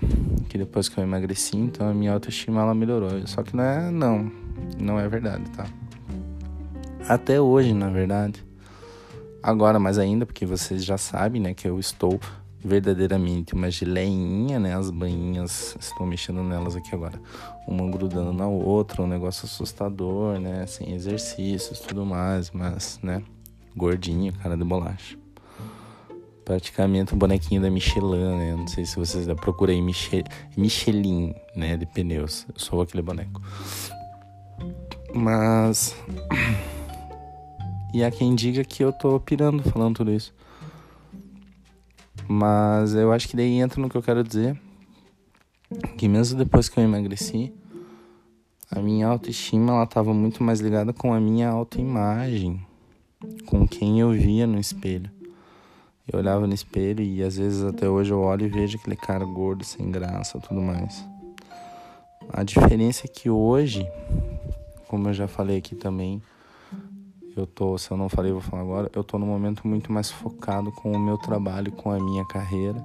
[0.48, 3.27] que depois que eu emagreci, então a minha autoestima ela melhorou.
[3.27, 4.31] Só que não é, não,
[4.79, 5.66] não é verdade, tá?
[7.09, 8.44] Até hoje, na verdade.
[9.42, 12.20] Agora, mais ainda, porque vocês já sabem, né, que eu estou
[12.62, 14.77] verdadeiramente uma geleinha, né?
[14.77, 17.21] As banhinhas, estou mexendo nelas aqui agora.
[17.66, 20.66] Uma grudando na outra, um negócio assustador, né?
[20.66, 23.23] Sem exercícios, tudo mais, mas, né?
[23.77, 25.16] Gordinho, cara de bolacha.
[26.44, 28.57] Praticamente um bonequinho da Michelin, né?
[28.57, 30.25] Não sei se vocês já procurem Michel,
[30.57, 31.77] Michelin, né?
[31.77, 32.47] De pneus.
[32.49, 33.40] Eu sou aquele boneco.
[35.14, 35.94] Mas...
[37.90, 40.35] E há quem diga que eu tô pirando falando tudo isso.
[42.28, 44.60] Mas eu acho que daí entra no que eu quero dizer.
[45.96, 47.52] Que mesmo depois que eu emagreci,
[48.70, 52.60] a minha autoestima ela estava muito mais ligada com a minha autoimagem,
[53.46, 55.10] com quem eu via no espelho.
[56.10, 59.24] Eu olhava no espelho e às vezes até hoje eu olho e vejo aquele cara
[59.24, 61.06] gordo, sem graça, tudo mais.
[62.30, 63.86] A diferença é que hoje,
[64.86, 66.22] como eu já falei aqui também,
[67.38, 70.11] eu tô, se eu não falei, vou falar agora, eu tô num momento muito mais
[70.11, 72.85] focado com o meu trabalho, com a minha carreira,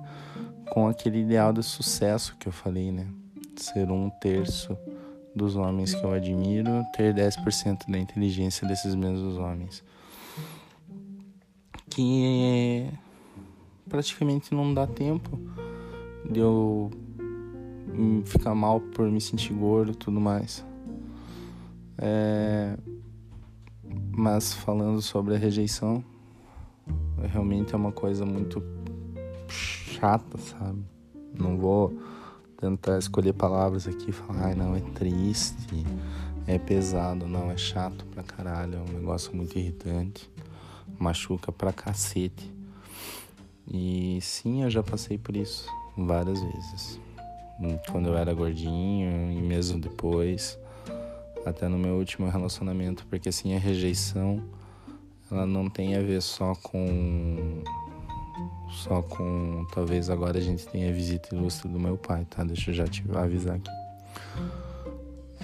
[0.69, 3.07] com aquele ideal de sucesso que eu falei, né?
[3.55, 4.77] Ser um terço
[5.35, 9.83] dos homens que eu admiro, ter 10% da inteligência desses mesmos homens.
[11.89, 12.87] Que
[13.89, 15.39] praticamente não dá tempo
[16.29, 16.91] de eu
[18.25, 20.65] ficar mal por me sentir gordo e tudo mais.
[21.97, 22.75] É,
[24.15, 26.03] mas falando sobre a rejeição,
[27.31, 28.63] realmente é uma coisa muito
[29.47, 30.83] chata, sabe?
[31.37, 31.97] Não vou
[32.57, 35.85] tentar escolher palavras aqui e falar, ai não, é triste,
[36.45, 40.29] é pesado, não, é chato pra caralho, é um negócio muito irritante,
[40.99, 42.51] machuca pra cacete.
[43.67, 46.99] E sim, eu já passei por isso várias vezes.
[47.91, 50.59] Quando eu era gordinho e mesmo depois,
[51.45, 54.43] até no meu último relacionamento, porque assim a rejeição
[55.31, 57.63] ela não tem a ver só com
[58.69, 62.43] só com talvez agora a gente tenha a visita ilustre do meu pai, tá?
[62.43, 63.71] Deixa eu já te avisar aqui.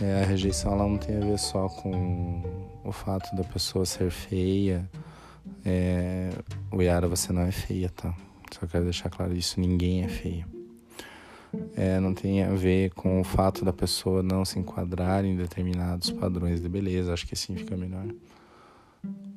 [0.01, 2.41] É, a rejeição ela não tem a ver só com
[2.83, 4.89] o fato da pessoa ser feia.
[5.65, 6.29] É,
[6.71, 8.13] o Yara, você não é feia, tá?
[8.51, 10.58] Só quero deixar claro isso, ninguém é feio.
[11.75, 16.11] É, não tem a ver com o fato da pessoa não se enquadrar em determinados
[16.11, 18.05] padrões de beleza, acho que assim fica melhor.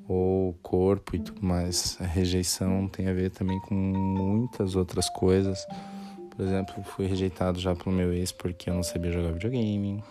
[0.06, 1.96] Ou corpo e tudo mais.
[2.00, 5.66] A rejeição tem a ver também com muitas outras coisas.
[6.36, 10.02] Por exemplo, fui rejeitado já pelo meu ex porque eu não sabia jogar videogame,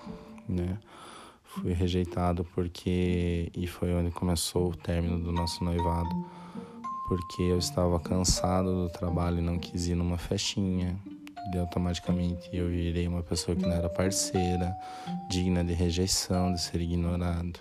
[0.47, 0.77] né?
[1.43, 6.09] Fui rejeitado porque e foi onde começou o término do nosso noivado
[7.11, 10.97] porque eu estava cansado do trabalho e não quis ir numa festinha.
[11.53, 14.75] E automaticamente eu virei uma pessoa que não era parceira,
[15.29, 17.59] digna de rejeição, de ser ignorado.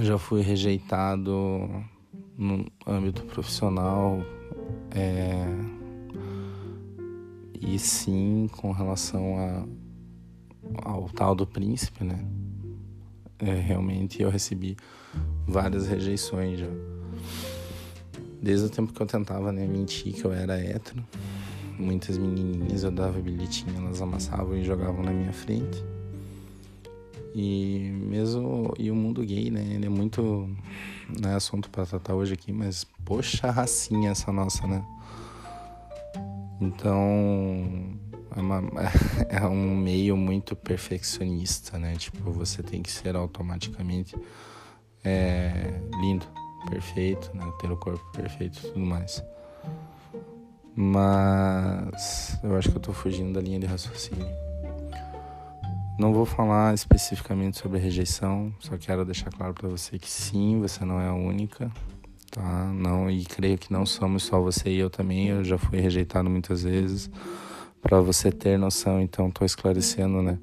[0.00, 1.84] Já fui rejeitado
[2.36, 4.20] no âmbito profissional,
[4.94, 5.44] é,
[7.60, 12.24] e sim com relação a, ao tal do príncipe, né?
[13.40, 14.76] É, realmente eu recebi
[15.46, 16.68] várias rejeições já.
[18.40, 21.04] Desde o tempo que eu tentava né, mentir que eu era hétero,
[21.78, 25.82] muitas menininhas eu dava bilhetinho, elas amassavam e jogavam na minha frente.
[27.34, 30.48] E mesmo e o mundo gay, né, ele é muito
[31.20, 34.84] não é assunto para tratar hoje aqui, mas poxa racinha essa nossa, né?
[36.60, 37.98] Então
[38.36, 38.62] é, uma,
[39.28, 41.94] é um meio muito perfeccionista, né?
[41.96, 44.16] Tipo, você tem que ser automaticamente
[45.04, 46.26] é, lindo
[46.68, 47.50] perfeito, né?
[47.60, 49.22] Ter o corpo perfeito e tudo mais.
[50.80, 54.24] Mas eu acho que eu tô fugindo da linha de raciocínio.
[55.98, 60.84] Não vou falar especificamente sobre rejeição, só quero deixar claro para você que sim, você
[60.84, 61.68] não é a única,
[62.30, 62.66] tá?
[62.72, 66.30] Não e creio que não somos só você e eu também, eu já fui rejeitado
[66.30, 67.10] muitas vezes.
[67.82, 70.38] Para você ter noção, então tô esclarecendo, né?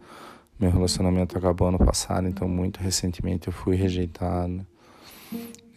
[0.60, 4.67] Meu relacionamento acabou ano passado, então muito recentemente eu fui rejeitado.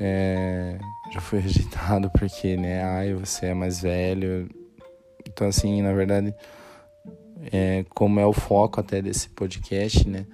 [0.00, 0.78] É,
[1.12, 4.48] já fui rejeitado porque, né, ai, você é mais velho.
[5.26, 6.32] Então, assim, na verdade,
[7.52, 10.26] é, como é o foco até desse podcast, né,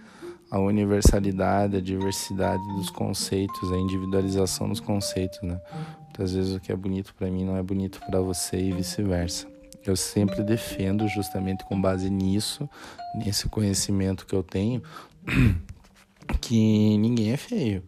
[0.51, 5.59] a universalidade, a diversidade dos conceitos, a individualização dos conceitos, né.
[6.05, 9.49] Muitas vezes o que é bonito para mim não é bonito para você e vice-versa.
[9.85, 12.69] Eu sempre defendo, justamente com base nisso,
[13.17, 14.83] nesse conhecimento que eu tenho,
[16.41, 17.83] que ninguém é feio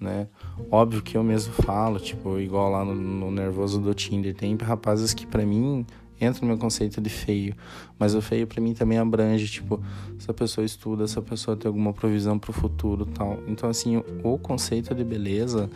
[0.00, 0.26] né?
[0.70, 5.12] Óbvio que eu mesmo falo, tipo, igual lá no, no nervoso do Tinder, tem rapazes
[5.12, 5.84] que para mim
[6.20, 7.54] entra no meu conceito de feio,
[7.98, 9.80] mas o feio para mim também abrange, tipo,
[10.18, 13.38] se a pessoa estuda, se a pessoa tem alguma provisão para o futuro, tal.
[13.46, 15.70] Então assim, o conceito de beleza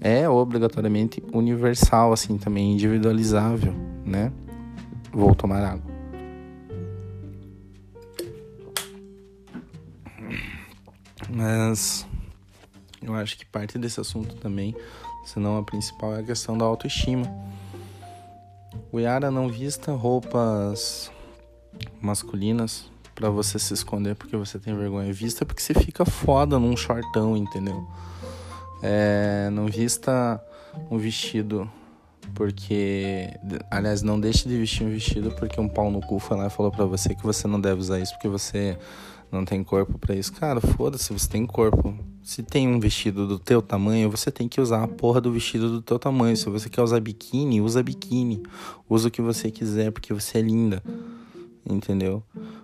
[0.00, 3.72] é obrigatoriamente universal assim também, individualizável,
[4.04, 4.32] né?
[5.12, 5.96] Vou tomar água.
[11.28, 12.06] Mas
[13.06, 14.74] eu acho que parte desse assunto também,
[15.24, 17.26] se não a principal, é a questão da autoestima.
[18.92, 21.10] O Yara não vista roupas
[22.00, 25.12] masculinas para você se esconder porque você tem vergonha.
[25.12, 27.86] Vista porque você fica foda num shortão, entendeu?
[28.82, 30.42] É, não vista
[30.90, 31.68] um vestido
[32.34, 33.30] porque.
[33.70, 36.50] Aliás, não deixe de vestir um vestido porque um pau no cu foi lá e
[36.50, 38.78] falou para você que você não deve usar isso porque você
[39.30, 40.32] não tem corpo para isso.
[40.32, 41.98] Cara, foda-se, você tem corpo.
[42.22, 45.70] Se tem um vestido do teu tamanho, você tem que usar a porra do vestido
[45.70, 46.36] do teu tamanho.
[46.36, 48.42] Se você quer usar biquíni, usa biquíni.
[48.88, 50.82] Usa o que você quiser, porque você é linda.
[51.68, 52.22] Entendeu?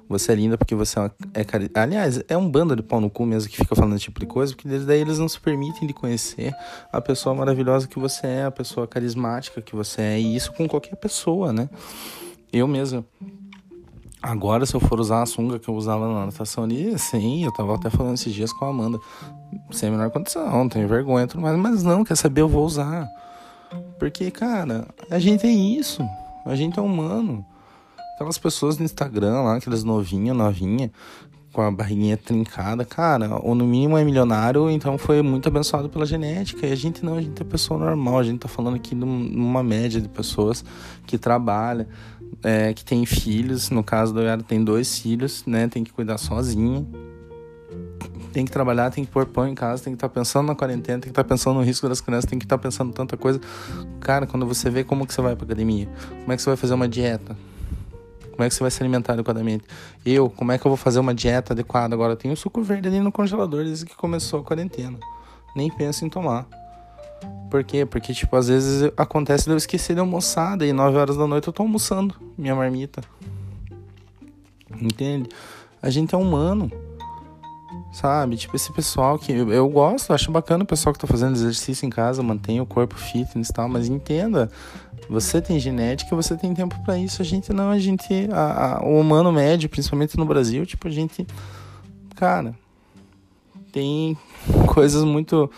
[0.08, 1.70] Você é linda porque você é, é cari...
[1.74, 4.26] Aliás, é um bando de pau no cu mesmo que fica falando esse tipo de
[4.26, 6.54] coisa, porque desde daí eles não se permitem de conhecer
[6.92, 10.68] a pessoa maravilhosa que você é, a pessoa carismática que você é, e isso com
[10.68, 11.68] qualquer pessoa, né?
[12.52, 13.04] Eu mesmo
[14.22, 17.52] Agora, se eu for usar a sunga que eu usava na natação ali, sim, eu
[17.52, 18.98] tava até falando esses dias com a Amanda,
[19.72, 23.08] sem a menor condição, tenho vergonha tudo mais, mas não, quer saber, eu vou usar.
[23.98, 26.02] Porque, cara, a gente é isso,
[26.46, 27.44] a gente é humano.
[28.14, 30.92] Aquelas pessoas no Instagram lá, aquelas novinhas, novinha,
[31.52, 36.06] com a barriguinha trincada, cara, ou no mínimo é milionário, então foi muito abençoado pela
[36.06, 36.66] genética.
[36.66, 39.04] E a gente não, a gente é pessoa normal, a gente tá falando aqui de
[39.04, 40.64] uma média de pessoas
[41.06, 41.88] que trabalha,
[42.42, 46.18] é, que tem filhos, no caso do Yara tem dois filhos, né, tem que cuidar
[46.18, 46.86] sozinho.
[48.32, 50.54] Tem que trabalhar, tem que pôr pão em casa, tem que estar tá pensando na
[50.54, 52.92] quarentena, tem que estar tá pensando no risco das crianças, tem que estar tá pensando
[52.92, 53.38] tanta coisa.
[54.00, 55.86] Cara, quando você vê como que você vai pra academia,
[56.20, 57.36] como é que você vai fazer uma dieta,
[58.32, 59.64] como é que você vai se alimentar adequadamente?
[60.04, 61.94] Eu, como é que eu vou fazer uma dieta adequada?
[61.94, 64.98] Agora, tem o suco verde ali no congelador desde que começou a quarentena.
[65.54, 66.48] Nem penso em tomar.
[67.50, 67.84] Por quê?
[67.84, 71.46] Porque, tipo, às vezes acontece de eu esquecer de almoçar, daí 9 horas da noite
[71.46, 73.02] eu tô almoçando minha marmita.
[74.80, 75.28] Entende?
[75.82, 76.70] A gente é humano.
[77.92, 78.36] Sabe?
[78.36, 81.90] Tipo, esse pessoal que eu, gosto, acho bacana o pessoal que tá fazendo exercício em
[81.90, 84.50] casa, mantém o corpo fitness e tal, mas entenda,
[85.10, 87.20] você tem genética, você tem tempo para isso.
[87.20, 88.28] A gente não, a gente.
[88.32, 91.26] A, a, o humano médio, principalmente no Brasil, tipo, a gente.
[92.16, 92.54] Cara,
[93.70, 94.16] tem
[94.66, 95.50] coisas muito.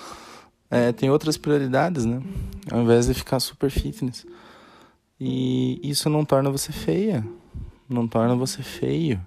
[0.71, 2.23] É, tem outras prioridades, né?
[2.71, 4.27] Ao invés de ficar super fitness.
[5.21, 7.25] E isso não torna você feia.
[7.89, 9.21] Não torna você feio.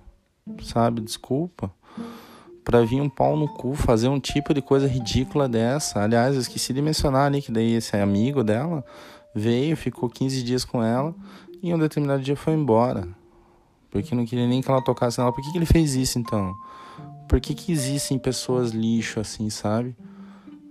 [0.64, 1.02] Sabe?
[1.02, 1.72] Desculpa.
[2.64, 6.04] Pra vir um pau no cu fazer um tipo de coisa ridícula dessa.
[6.04, 8.84] Aliás, eu esqueci de mencionar ali que daí esse amigo dela
[9.34, 11.16] veio, ficou 15 dias com ela
[11.62, 13.08] e um determinado dia foi embora.
[13.90, 15.32] Porque não queria nem que ela tocasse nela.
[15.32, 16.54] Por que, que ele fez isso então?
[17.28, 19.96] Por que, que existem pessoas lixo assim, sabe?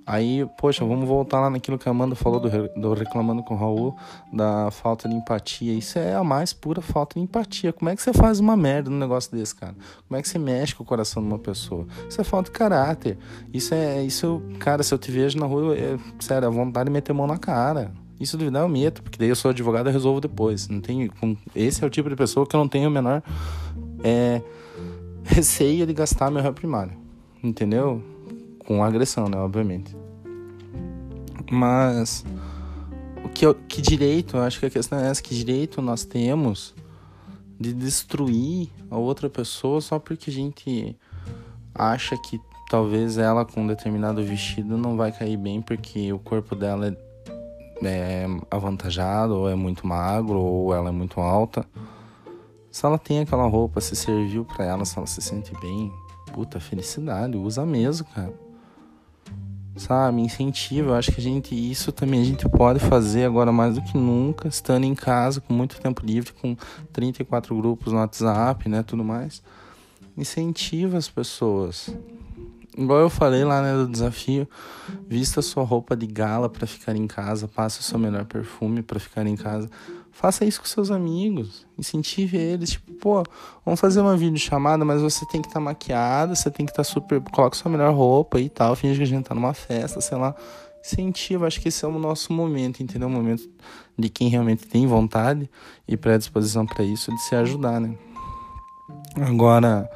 [0.07, 2.49] Aí, poxa, vamos voltar lá naquilo que a Amanda falou do,
[2.81, 3.97] do Reclamando com o Raul,
[4.33, 5.75] da falta de empatia.
[5.75, 7.73] Isso é a mais pura falta de empatia.
[7.73, 9.75] Como é que você faz uma merda num negócio desse, cara?
[10.07, 11.89] Como é que você mexe com o coração de uma pessoa?
[12.09, 13.19] Isso é falta de caráter.
[13.53, 14.05] Isso é.
[14.05, 17.27] Isso, cara, se eu te vejo na rua, é, sério, a vontade de meter mão
[17.27, 17.91] na cara.
[18.21, 20.69] Isso duvidar eu meto, porque daí eu sou advogado e resolvo depois.
[20.69, 21.11] Não tenho,
[21.55, 23.23] esse é o tipo de pessoa que eu não tenho o menor
[24.05, 24.41] é,
[25.25, 26.93] receio de gastar meu réu primário.
[27.43, 28.03] Entendeu?
[28.67, 29.37] Com agressão, né?
[29.39, 29.97] Obviamente.
[31.51, 32.25] Mas
[33.25, 36.75] o que, que direito, eu acho que a questão é essa, que direito nós temos
[37.59, 40.97] de destruir a outra pessoa só porque a gente
[41.75, 46.55] acha que talvez ela com um determinado vestido não vai cair bem porque o corpo
[46.55, 47.07] dela é
[47.85, 51.67] é avantajado, ou é muito magro, ou ela é muito alta.
[52.71, 55.93] Se ela tem aquela roupa, se serviu para ela, se ela se sente bem,
[56.33, 58.33] puta, felicidade, usa mesmo, cara.
[59.77, 63.75] Sabe, incentiva, eu acho que a gente, isso também a gente pode fazer agora mais
[63.75, 66.57] do que nunca, estando em casa, com muito tempo livre, com
[66.93, 69.43] 34 grupos no WhatsApp, né, tudo mais.
[70.17, 71.95] Incentiva as pessoas,
[72.77, 74.47] Igual eu falei lá né, do desafio,
[75.09, 79.01] vista sua roupa de gala para ficar em casa, passe o seu melhor perfume para
[79.01, 79.71] ficar em casa.
[80.17, 83.23] Faça isso com seus amigos, incentive eles, tipo, pô,
[83.63, 86.85] vamos fazer uma videochamada, mas você tem que estar tá maquiada, você tem que estar
[86.85, 90.01] tá super, coloca sua melhor roupa e tal, finge que a gente tá numa festa,
[90.01, 90.35] sei lá.
[90.83, 93.09] Incentiva, acho que esse é o nosso momento, entendeu?
[93.09, 93.47] O momento
[93.99, 95.51] de quem realmente tem vontade
[95.87, 97.95] e predisposição para isso, de se ajudar, né?
[99.21, 99.87] Agora,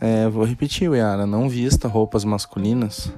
[0.00, 3.12] é, vou repetir, Yara, não vista roupas masculinas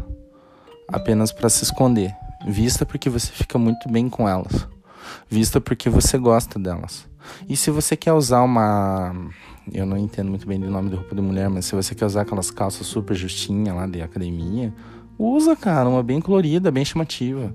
[0.89, 2.13] apenas para se esconder.
[2.45, 4.67] Vista porque você fica muito bem com elas.
[5.29, 7.07] Vista porque você gosta delas.
[7.49, 9.15] E se você quer usar uma.
[9.73, 12.07] Eu não entendo muito bem do nome de roupa de mulher, mas se você quer
[12.07, 14.73] usar aquelas calças super justinhas lá de academia,
[15.19, 17.55] usa, cara, uma bem colorida, bem chamativa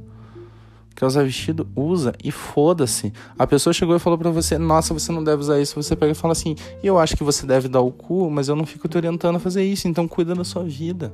[0.96, 3.12] quer usar vestido, usa e foda-se.
[3.38, 5.82] A pessoa chegou e falou para você, nossa, você não deve usar isso.
[5.82, 8.56] Você pega e fala assim, eu acho que você deve dar o cu, mas eu
[8.56, 11.14] não fico te orientando a fazer isso, então cuida da sua vida.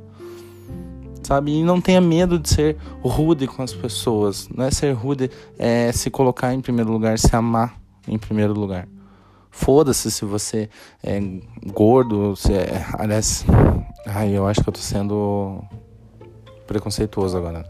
[1.29, 1.51] Sabe?
[1.51, 4.49] E não tenha medo de ser rude com as pessoas.
[4.49, 8.87] Não é ser rude, é se colocar em primeiro lugar, se amar em primeiro lugar.
[9.51, 10.71] Foda-se se você
[11.03, 11.21] é
[11.67, 12.83] gordo, se é.
[12.97, 13.45] Aliás,
[14.07, 15.63] ai, eu acho que eu tô sendo
[16.65, 17.63] preconceituoso agora.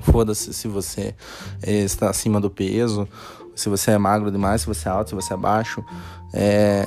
[0.00, 1.14] Foda-se se você
[1.62, 3.06] é, está acima do peso,
[3.54, 5.84] se você é magro demais, se você é alto, se você é baixo.
[6.32, 6.86] É...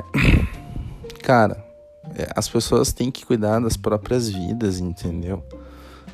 [1.22, 1.64] Cara,
[2.36, 5.44] as pessoas têm que cuidar das próprias vidas, entendeu?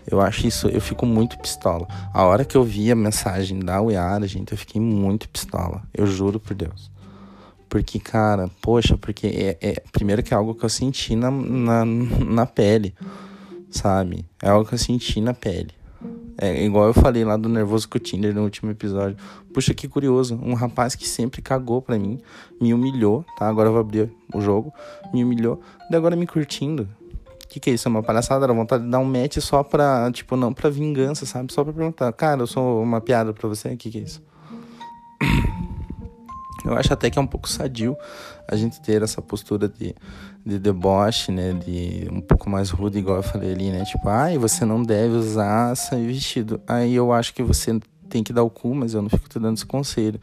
[0.10, 1.86] Eu acho isso, eu fico muito pistola.
[2.14, 5.84] A hora que eu vi a mensagem da Uiara, gente, eu fiquei muito pistola.
[5.94, 6.90] Eu juro por Deus.
[7.68, 11.84] Porque, cara, poxa, porque é, é primeiro que é algo que eu senti na, na,
[11.86, 12.96] na pele,
[13.70, 14.26] sabe?
[14.42, 15.77] É algo que eu senti na pele.
[16.40, 19.18] É igual eu falei lá do nervoso com o Tinder no último episódio.
[19.52, 20.40] Puxa, que curioso.
[20.44, 22.20] Um rapaz que sempre cagou pra mim,
[22.62, 23.48] me humilhou, tá?
[23.48, 24.72] Agora eu vou abrir o jogo.
[25.12, 25.60] Me humilhou,
[25.90, 26.88] e agora me curtindo.
[27.44, 27.88] O que, que é isso?
[27.88, 28.46] É uma palhaçada?
[28.46, 31.52] Era vontade de dar um match só pra, tipo, não pra vingança, sabe?
[31.52, 32.12] Só pra perguntar.
[32.14, 33.70] Cara, eu sou uma piada pra você?
[33.70, 34.22] O que, que é isso?
[36.66, 37.96] Eu acho até que é um pouco sadio
[38.48, 39.96] a gente ter essa postura de,
[40.46, 41.54] de deboche, né?
[41.54, 43.84] De um pouco mais rude, igual eu falei ali, né?
[43.86, 46.60] Tipo, ai, você não deve usar esse vestido.
[46.68, 47.80] Aí eu acho que você
[48.10, 50.20] tem que dar o cu, mas eu não fico te dando esse conselho.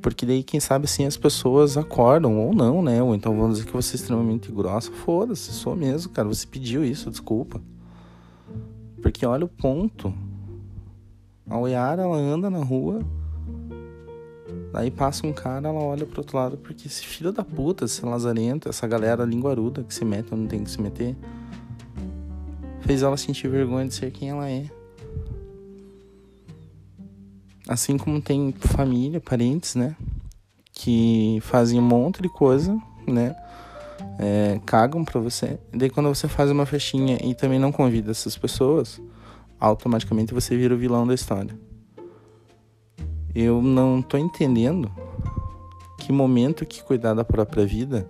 [0.00, 3.02] Porque daí, quem sabe, assim, as pessoas acordam, ou não, né?
[3.02, 4.90] Ou então vão dizer que você é extremamente grossa.
[4.92, 6.28] Foda-se, sou mesmo, cara.
[6.28, 7.60] Você pediu isso, desculpa.
[9.00, 10.12] Porque olha o ponto.
[11.48, 13.00] A Oyara, ela anda na rua
[14.74, 18.04] Daí passa um cara, ela olha pro outro lado, porque esse filho da puta, esse
[18.04, 21.14] lazarento, essa galera linguaruda que se mete onde tem que se meter,
[22.80, 24.68] fez ela sentir vergonha de ser quem ela é.
[27.68, 29.94] Assim como tem família, parentes, né?
[30.72, 33.36] Que fazem um monte de coisa, né?
[34.18, 35.56] É, cagam pra você.
[35.72, 39.00] E daí quando você faz uma festinha e também não convida essas pessoas,
[39.60, 41.56] automaticamente você vira o vilão da história
[43.34, 44.90] eu não tô entendendo
[45.98, 48.08] que momento que cuidar da própria vida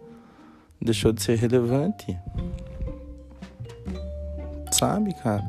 [0.80, 2.18] deixou de ser relevante.
[4.70, 5.44] Sabe, cara?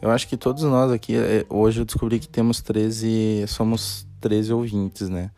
[0.00, 4.52] Eu acho que todos nós aqui, é, hoje eu descobri que temos 13, somos 13
[4.52, 5.30] ouvintes, né?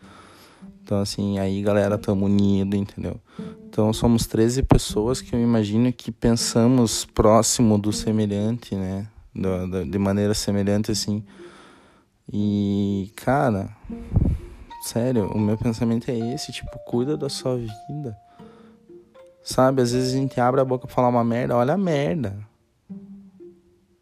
[0.82, 3.18] Então, assim, aí galera, tamo unido, entendeu?
[3.66, 9.06] Então, somos 13 pessoas que eu imagino que pensamos próximo do semelhante, né?
[9.90, 11.24] de maneira semelhante, assim.
[12.32, 13.68] E, cara,
[14.82, 18.16] sério, o meu pensamento é esse, tipo, cuida da sua vida.
[19.42, 22.36] Sabe, às vezes a gente abre a boca pra falar uma merda, olha a merda.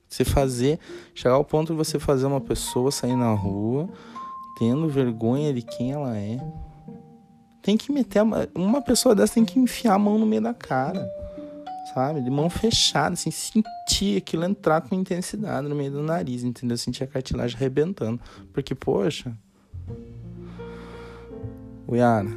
[0.08, 0.78] Você fazer,
[1.14, 3.88] chegar ao ponto de você fazer uma pessoa sair na rua
[4.58, 6.38] tendo vergonha de quem ela é.
[7.62, 8.22] Tem que meter
[8.54, 11.21] uma pessoa dessa tem que enfiar a mão no meio da cara
[11.93, 12.20] sabe?
[12.20, 16.76] De mão fechada, assim, sentir aquilo entrar com intensidade no meio do nariz, entendeu?
[16.76, 18.20] Sentir a cartilagem arrebentando.
[18.53, 19.36] Porque, poxa.
[21.90, 22.30] Yara,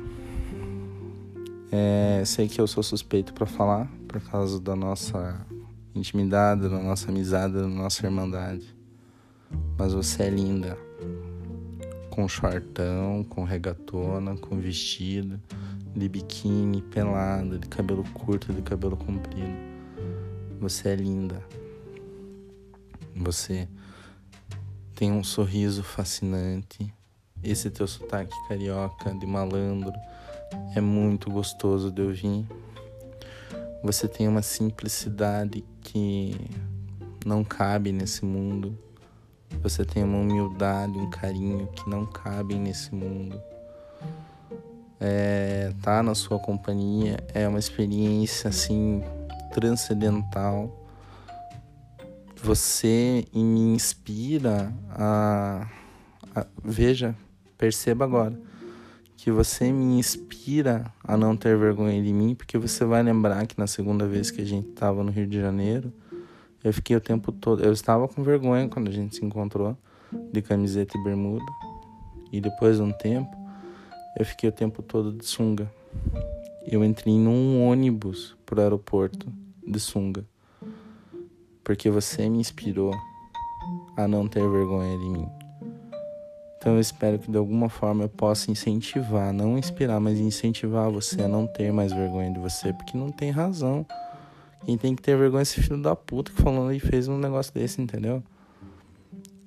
[1.72, 5.46] é, sei que eu sou suspeito para falar, por causa da nossa
[5.94, 8.76] intimidade, da nossa amizade, da nossa irmandade.
[9.78, 10.78] Mas você é linda.
[12.10, 15.40] Com shortão, com regatona, com vestido
[15.96, 19.56] de biquíni, pelada, de cabelo curto, de cabelo comprido.
[20.60, 21.42] Você é linda.
[23.16, 23.68] Você
[24.94, 26.94] tem um sorriso fascinante.
[27.42, 29.94] Esse teu sotaque carioca de malandro
[30.76, 32.46] é muito gostoso de ouvir.
[33.82, 36.36] Você tem uma simplicidade que
[37.26, 38.78] não cabe nesse mundo.
[39.62, 43.42] Você tem uma humildade, um carinho que não cabem nesse mundo
[45.08, 49.04] é, tá na sua companhia é uma experiência assim
[49.54, 50.84] transcendental.
[52.42, 55.68] Você me inspira a,
[56.36, 57.16] a veja,
[57.56, 58.38] perceba agora
[59.16, 63.58] que você me inspira a não ter vergonha de mim, porque você vai lembrar que
[63.58, 65.94] na segunda vez que a gente estava no Rio de Janeiro,
[66.64, 69.78] eu fiquei o tempo todo, eu estava com vergonha quando a gente se encontrou
[70.32, 71.46] de camiseta e bermuda.
[72.32, 73.45] E depois de um tempo,
[74.18, 75.72] eu fiquei o tempo todo de sunga.
[76.66, 79.32] Eu entrei num ônibus pro aeroporto
[79.66, 80.26] de sunga.
[81.64, 82.94] Porque você me inspirou
[83.98, 85.28] a não ter vergonha de mim.
[86.58, 91.22] Então eu espero que de alguma forma eu possa incentivar, não inspirar, mas incentivar você
[91.22, 93.86] a não ter mais vergonha de você, porque não tem razão.
[94.66, 97.20] Quem tem que ter vergonha é esse filho da puta que falando e fez um
[97.20, 98.24] negócio desse, entendeu?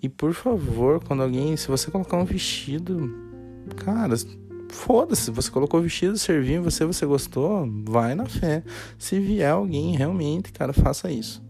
[0.00, 3.12] E por favor, quando alguém, se você colocar um vestido,
[3.74, 4.14] cara,
[4.68, 8.62] foda-se, você colocou vestido, serviu você, você gostou, vai na fé.
[8.98, 11.42] Se vier alguém realmente, cara, faça isso.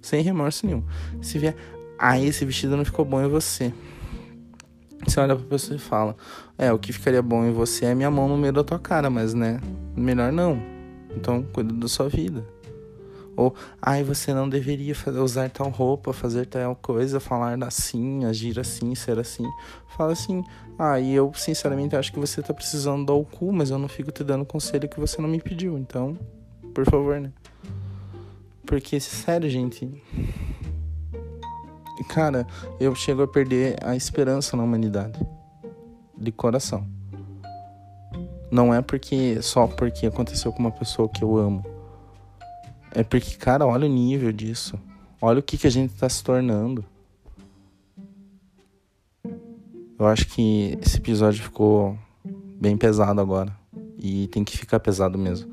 [0.00, 0.84] Sem remorso nenhum.
[1.20, 1.56] Se vier,
[1.98, 3.72] ah, esse vestido não ficou bom em você.
[5.04, 6.16] Você olha pra pessoa e fala:
[6.58, 9.08] É, o que ficaria bom em você é minha mão no meio da tua cara,
[9.08, 9.60] mas né,
[9.96, 10.60] melhor não.
[11.16, 12.44] Então, cuida da sua vida.
[13.36, 18.94] Ou, ai, você não deveria usar tal roupa, fazer tal coisa, falar assim, agir assim,
[18.94, 19.44] ser assim.
[19.96, 20.42] Fala assim,
[20.78, 23.88] ah, e eu sinceramente acho que você tá precisando dar o cu, mas eu não
[23.88, 25.76] fico te dando conselho que você não me pediu.
[25.76, 26.18] Então,
[26.74, 27.30] por favor, né?
[28.64, 30.02] Porque, sério, gente.
[32.08, 32.46] Cara,
[32.80, 35.18] eu chego a perder a esperança na humanidade.
[36.16, 36.86] De coração.
[38.50, 41.75] Não é porque só porque aconteceu com uma pessoa que eu amo
[42.96, 44.80] é porque, cara, olha o nível disso.
[45.20, 46.82] Olha o que, que a gente tá se tornando.
[49.98, 51.98] Eu acho que esse episódio ficou
[52.58, 53.54] bem pesado agora.
[53.98, 55.52] E tem que ficar pesado mesmo.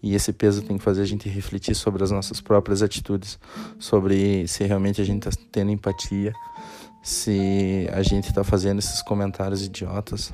[0.00, 3.40] E esse peso tem que fazer a gente refletir sobre as nossas próprias atitudes,
[3.76, 6.32] sobre se realmente a gente está tendo empatia,
[7.02, 10.32] se a gente está fazendo esses comentários idiotas.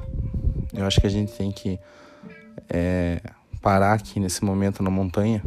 [0.75, 1.81] Eu acho que a gente tem que
[2.69, 3.23] é,
[3.63, 5.43] parar aqui nesse momento na montanha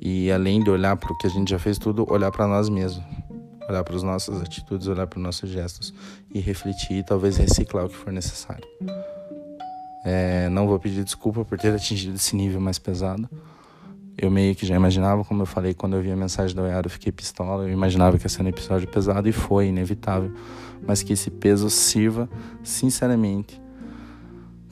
[0.00, 2.68] e além de olhar para o que a gente já fez tudo, olhar para nós
[2.68, 3.04] mesmos,
[3.68, 5.94] olhar para as nossas atitudes, olhar para os nossos gestos
[6.34, 8.66] e refletir e talvez reciclar o que for necessário.
[10.04, 13.28] É, não vou pedir desculpa por ter atingido esse nível mais pesado.
[14.18, 16.86] Eu meio que já imaginava, como eu falei, quando eu vi a mensagem da Oiara,
[16.86, 17.64] eu fiquei pistola.
[17.64, 20.32] Eu imaginava que ia ser um episódio pesado e foi, inevitável.
[20.86, 22.28] Mas que esse peso sirva,
[22.62, 23.60] sinceramente,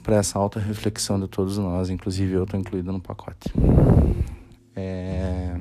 [0.02, 3.52] para essa alta reflexão de todos nós, inclusive eu estou incluído no pacote.
[4.80, 5.54] É...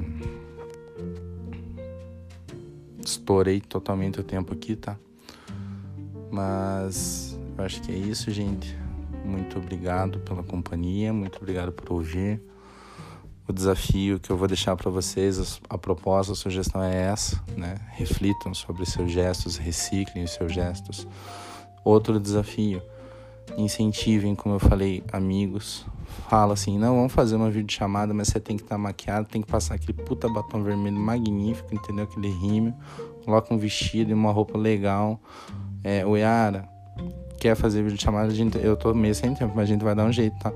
[3.03, 4.97] Estourei totalmente o tempo aqui, tá?
[6.31, 8.77] Mas eu acho que é isso, gente.
[9.25, 12.41] Muito obrigado pela companhia, muito obrigado por ouvir.
[13.47, 17.75] O desafio que eu vou deixar para vocês, a proposta, a sugestão é essa, né?
[17.89, 21.07] Reflitam sobre seus gestos, reciclem os seus gestos.
[21.83, 22.81] Outro desafio,
[23.57, 25.85] incentivem, como eu falei, amigos.
[26.27, 29.41] Fala assim, não, vamos fazer uma videochamada, mas você tem que estar tá maquiado, tem
[29.41, 32.03] que passar aquele puta batom vermelho magnífico, entendeu?
[32.03, 32.73] Aquele rímel.
[33.25, 35.19] Coloca um vestido e uma roupa legal.
[35.83, 36.67] É, o Yara
[37.39, 40.11] quer fazer videochamada, gente, eu tô meio sem tempo, mas a gente vai dar um
[40.11, 40.51] jeito, tá?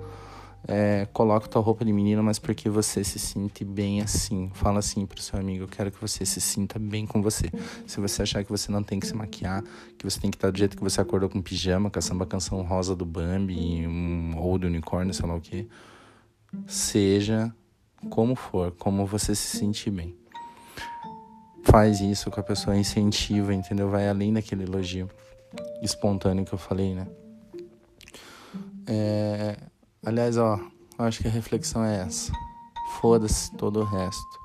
[0.65, 4.49] É, coloca tua roupa de menina, mas porque você se sente bem assim.
[4.53, 7.51] Fala assim pro seu amigo, eu quero que você se sinta bem com você.
[7.85, 9.61] Se você achar que você não tem que se maquiar,
[9.97, 12.25] que você tem que estar do jeito que você acordou com pijama, com a samba
[12.25, 15.67] canção rosa do Bambi, um, ou do unicórnio, sei lá o que.
[16.65, 17.53] Seja
[18.09, 20.15] como for, como você se sentir bem.
[21.63, 23.89] Faz isso com a pessoa, incentiva, entendeu?
[23.89, 25.09] Vai além daquele elogio
[25.81, 27.07] espontâneo que eu falei, né?
[28.87, 29.57] É
[30.05, 30.59] Aliás, ó,
[30.97, 32.33] acho que a reflexão é essa.
[32.99, 34.39] Foda-se todo o resto.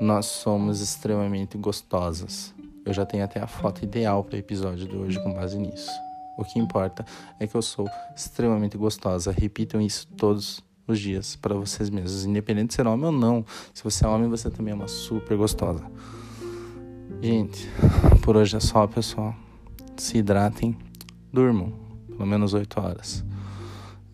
[0.00, 2.52] Nós somos extremamente gostosas.
[2.84, 5.90] Eu já tenho até a foto ideal para o episódio de hoje com base nisso.
[6.36, 7.06] O que importa
[7.38, 9.30] é que eu sou extremamente gostosa.
[9.30, 13.46] Repitam isso todos os dias para vocês mesmos, independente de ser homem ou não.
[13.72, 15.84] Se você é homem, você também é uma super gostosa.
[17.22, 17.68] Gente,
[18.22, 19.36] por hoje é só, pessoal.
[19.96, 20.76] Se hidratem,
[21.32, 21.72] durmam
[22.08, 23.24] pelo menos 8 horas.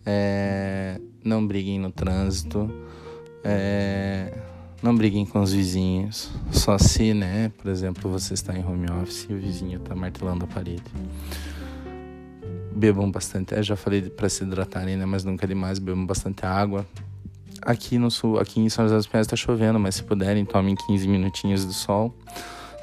[0.05, 2.69] É, não briguem no trânsito.
[3.43, 4.33] É,
[4.81, 6.31] não briguem com os vizinhos.
[6.51, 10.45] Só se, né, por exemplo, você está em home office e o vizinho está martelando
[10.45, 10.83] a parede.
[12.75, 13.55] Bebam bastante.
[13.55, 15.79] Eu já falei para se hidratarem, né, mas nunca é demais.
[15.79, 16.85] Bebam bastante água.
[17.61, 20.75] Aqui no sul, aqui em São José dos Pinhais está chovendo, mas se puderem, tomem
[20.75, 22.13] 15 minutinhos do sol.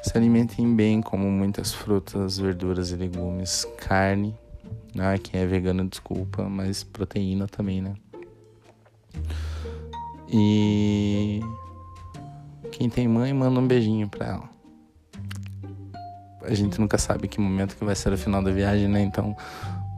[0.01, 4.35] Se alimentem bem, como muitas frutas, verduras e legumes, carne,
[4.99, 7.95] ah, quem é vegano, desculpa, mas proteína também, né?
[10.29, 11.41] E
[12.71, 14.49] quem tem mãe, manda um beijinho pra ela.
[16.41, 19.01] A gente nunca sabe que momento que vai ser o final da viagem, né?
[19.01, 19.35] Então,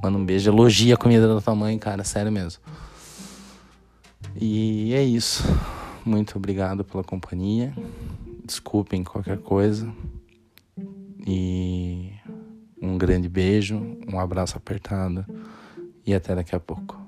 [0.04, 0.50] manda um beijo.
[0.50, 2.62] Elogia a comida da tua mãe, cara, sério mesmo.
[4.36, 5.44] E é isso.
[6.06, 7.74] Muito obrigado pela companhia.
[8.46, 9.92] Desculpem qualquer coisa.
[11.26, 12.12] E
[12.82, 15.26] um grande beijo, um abraço apertado
[16.06, 17.00] e até daqui a pouco.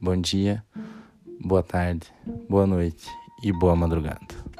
[0.00, 0.64] Bom dia,
[1.40, 2.06] boa tarde,
[2.48, 3.06] boa noite
[3.42, 4.53] e boa madrugada.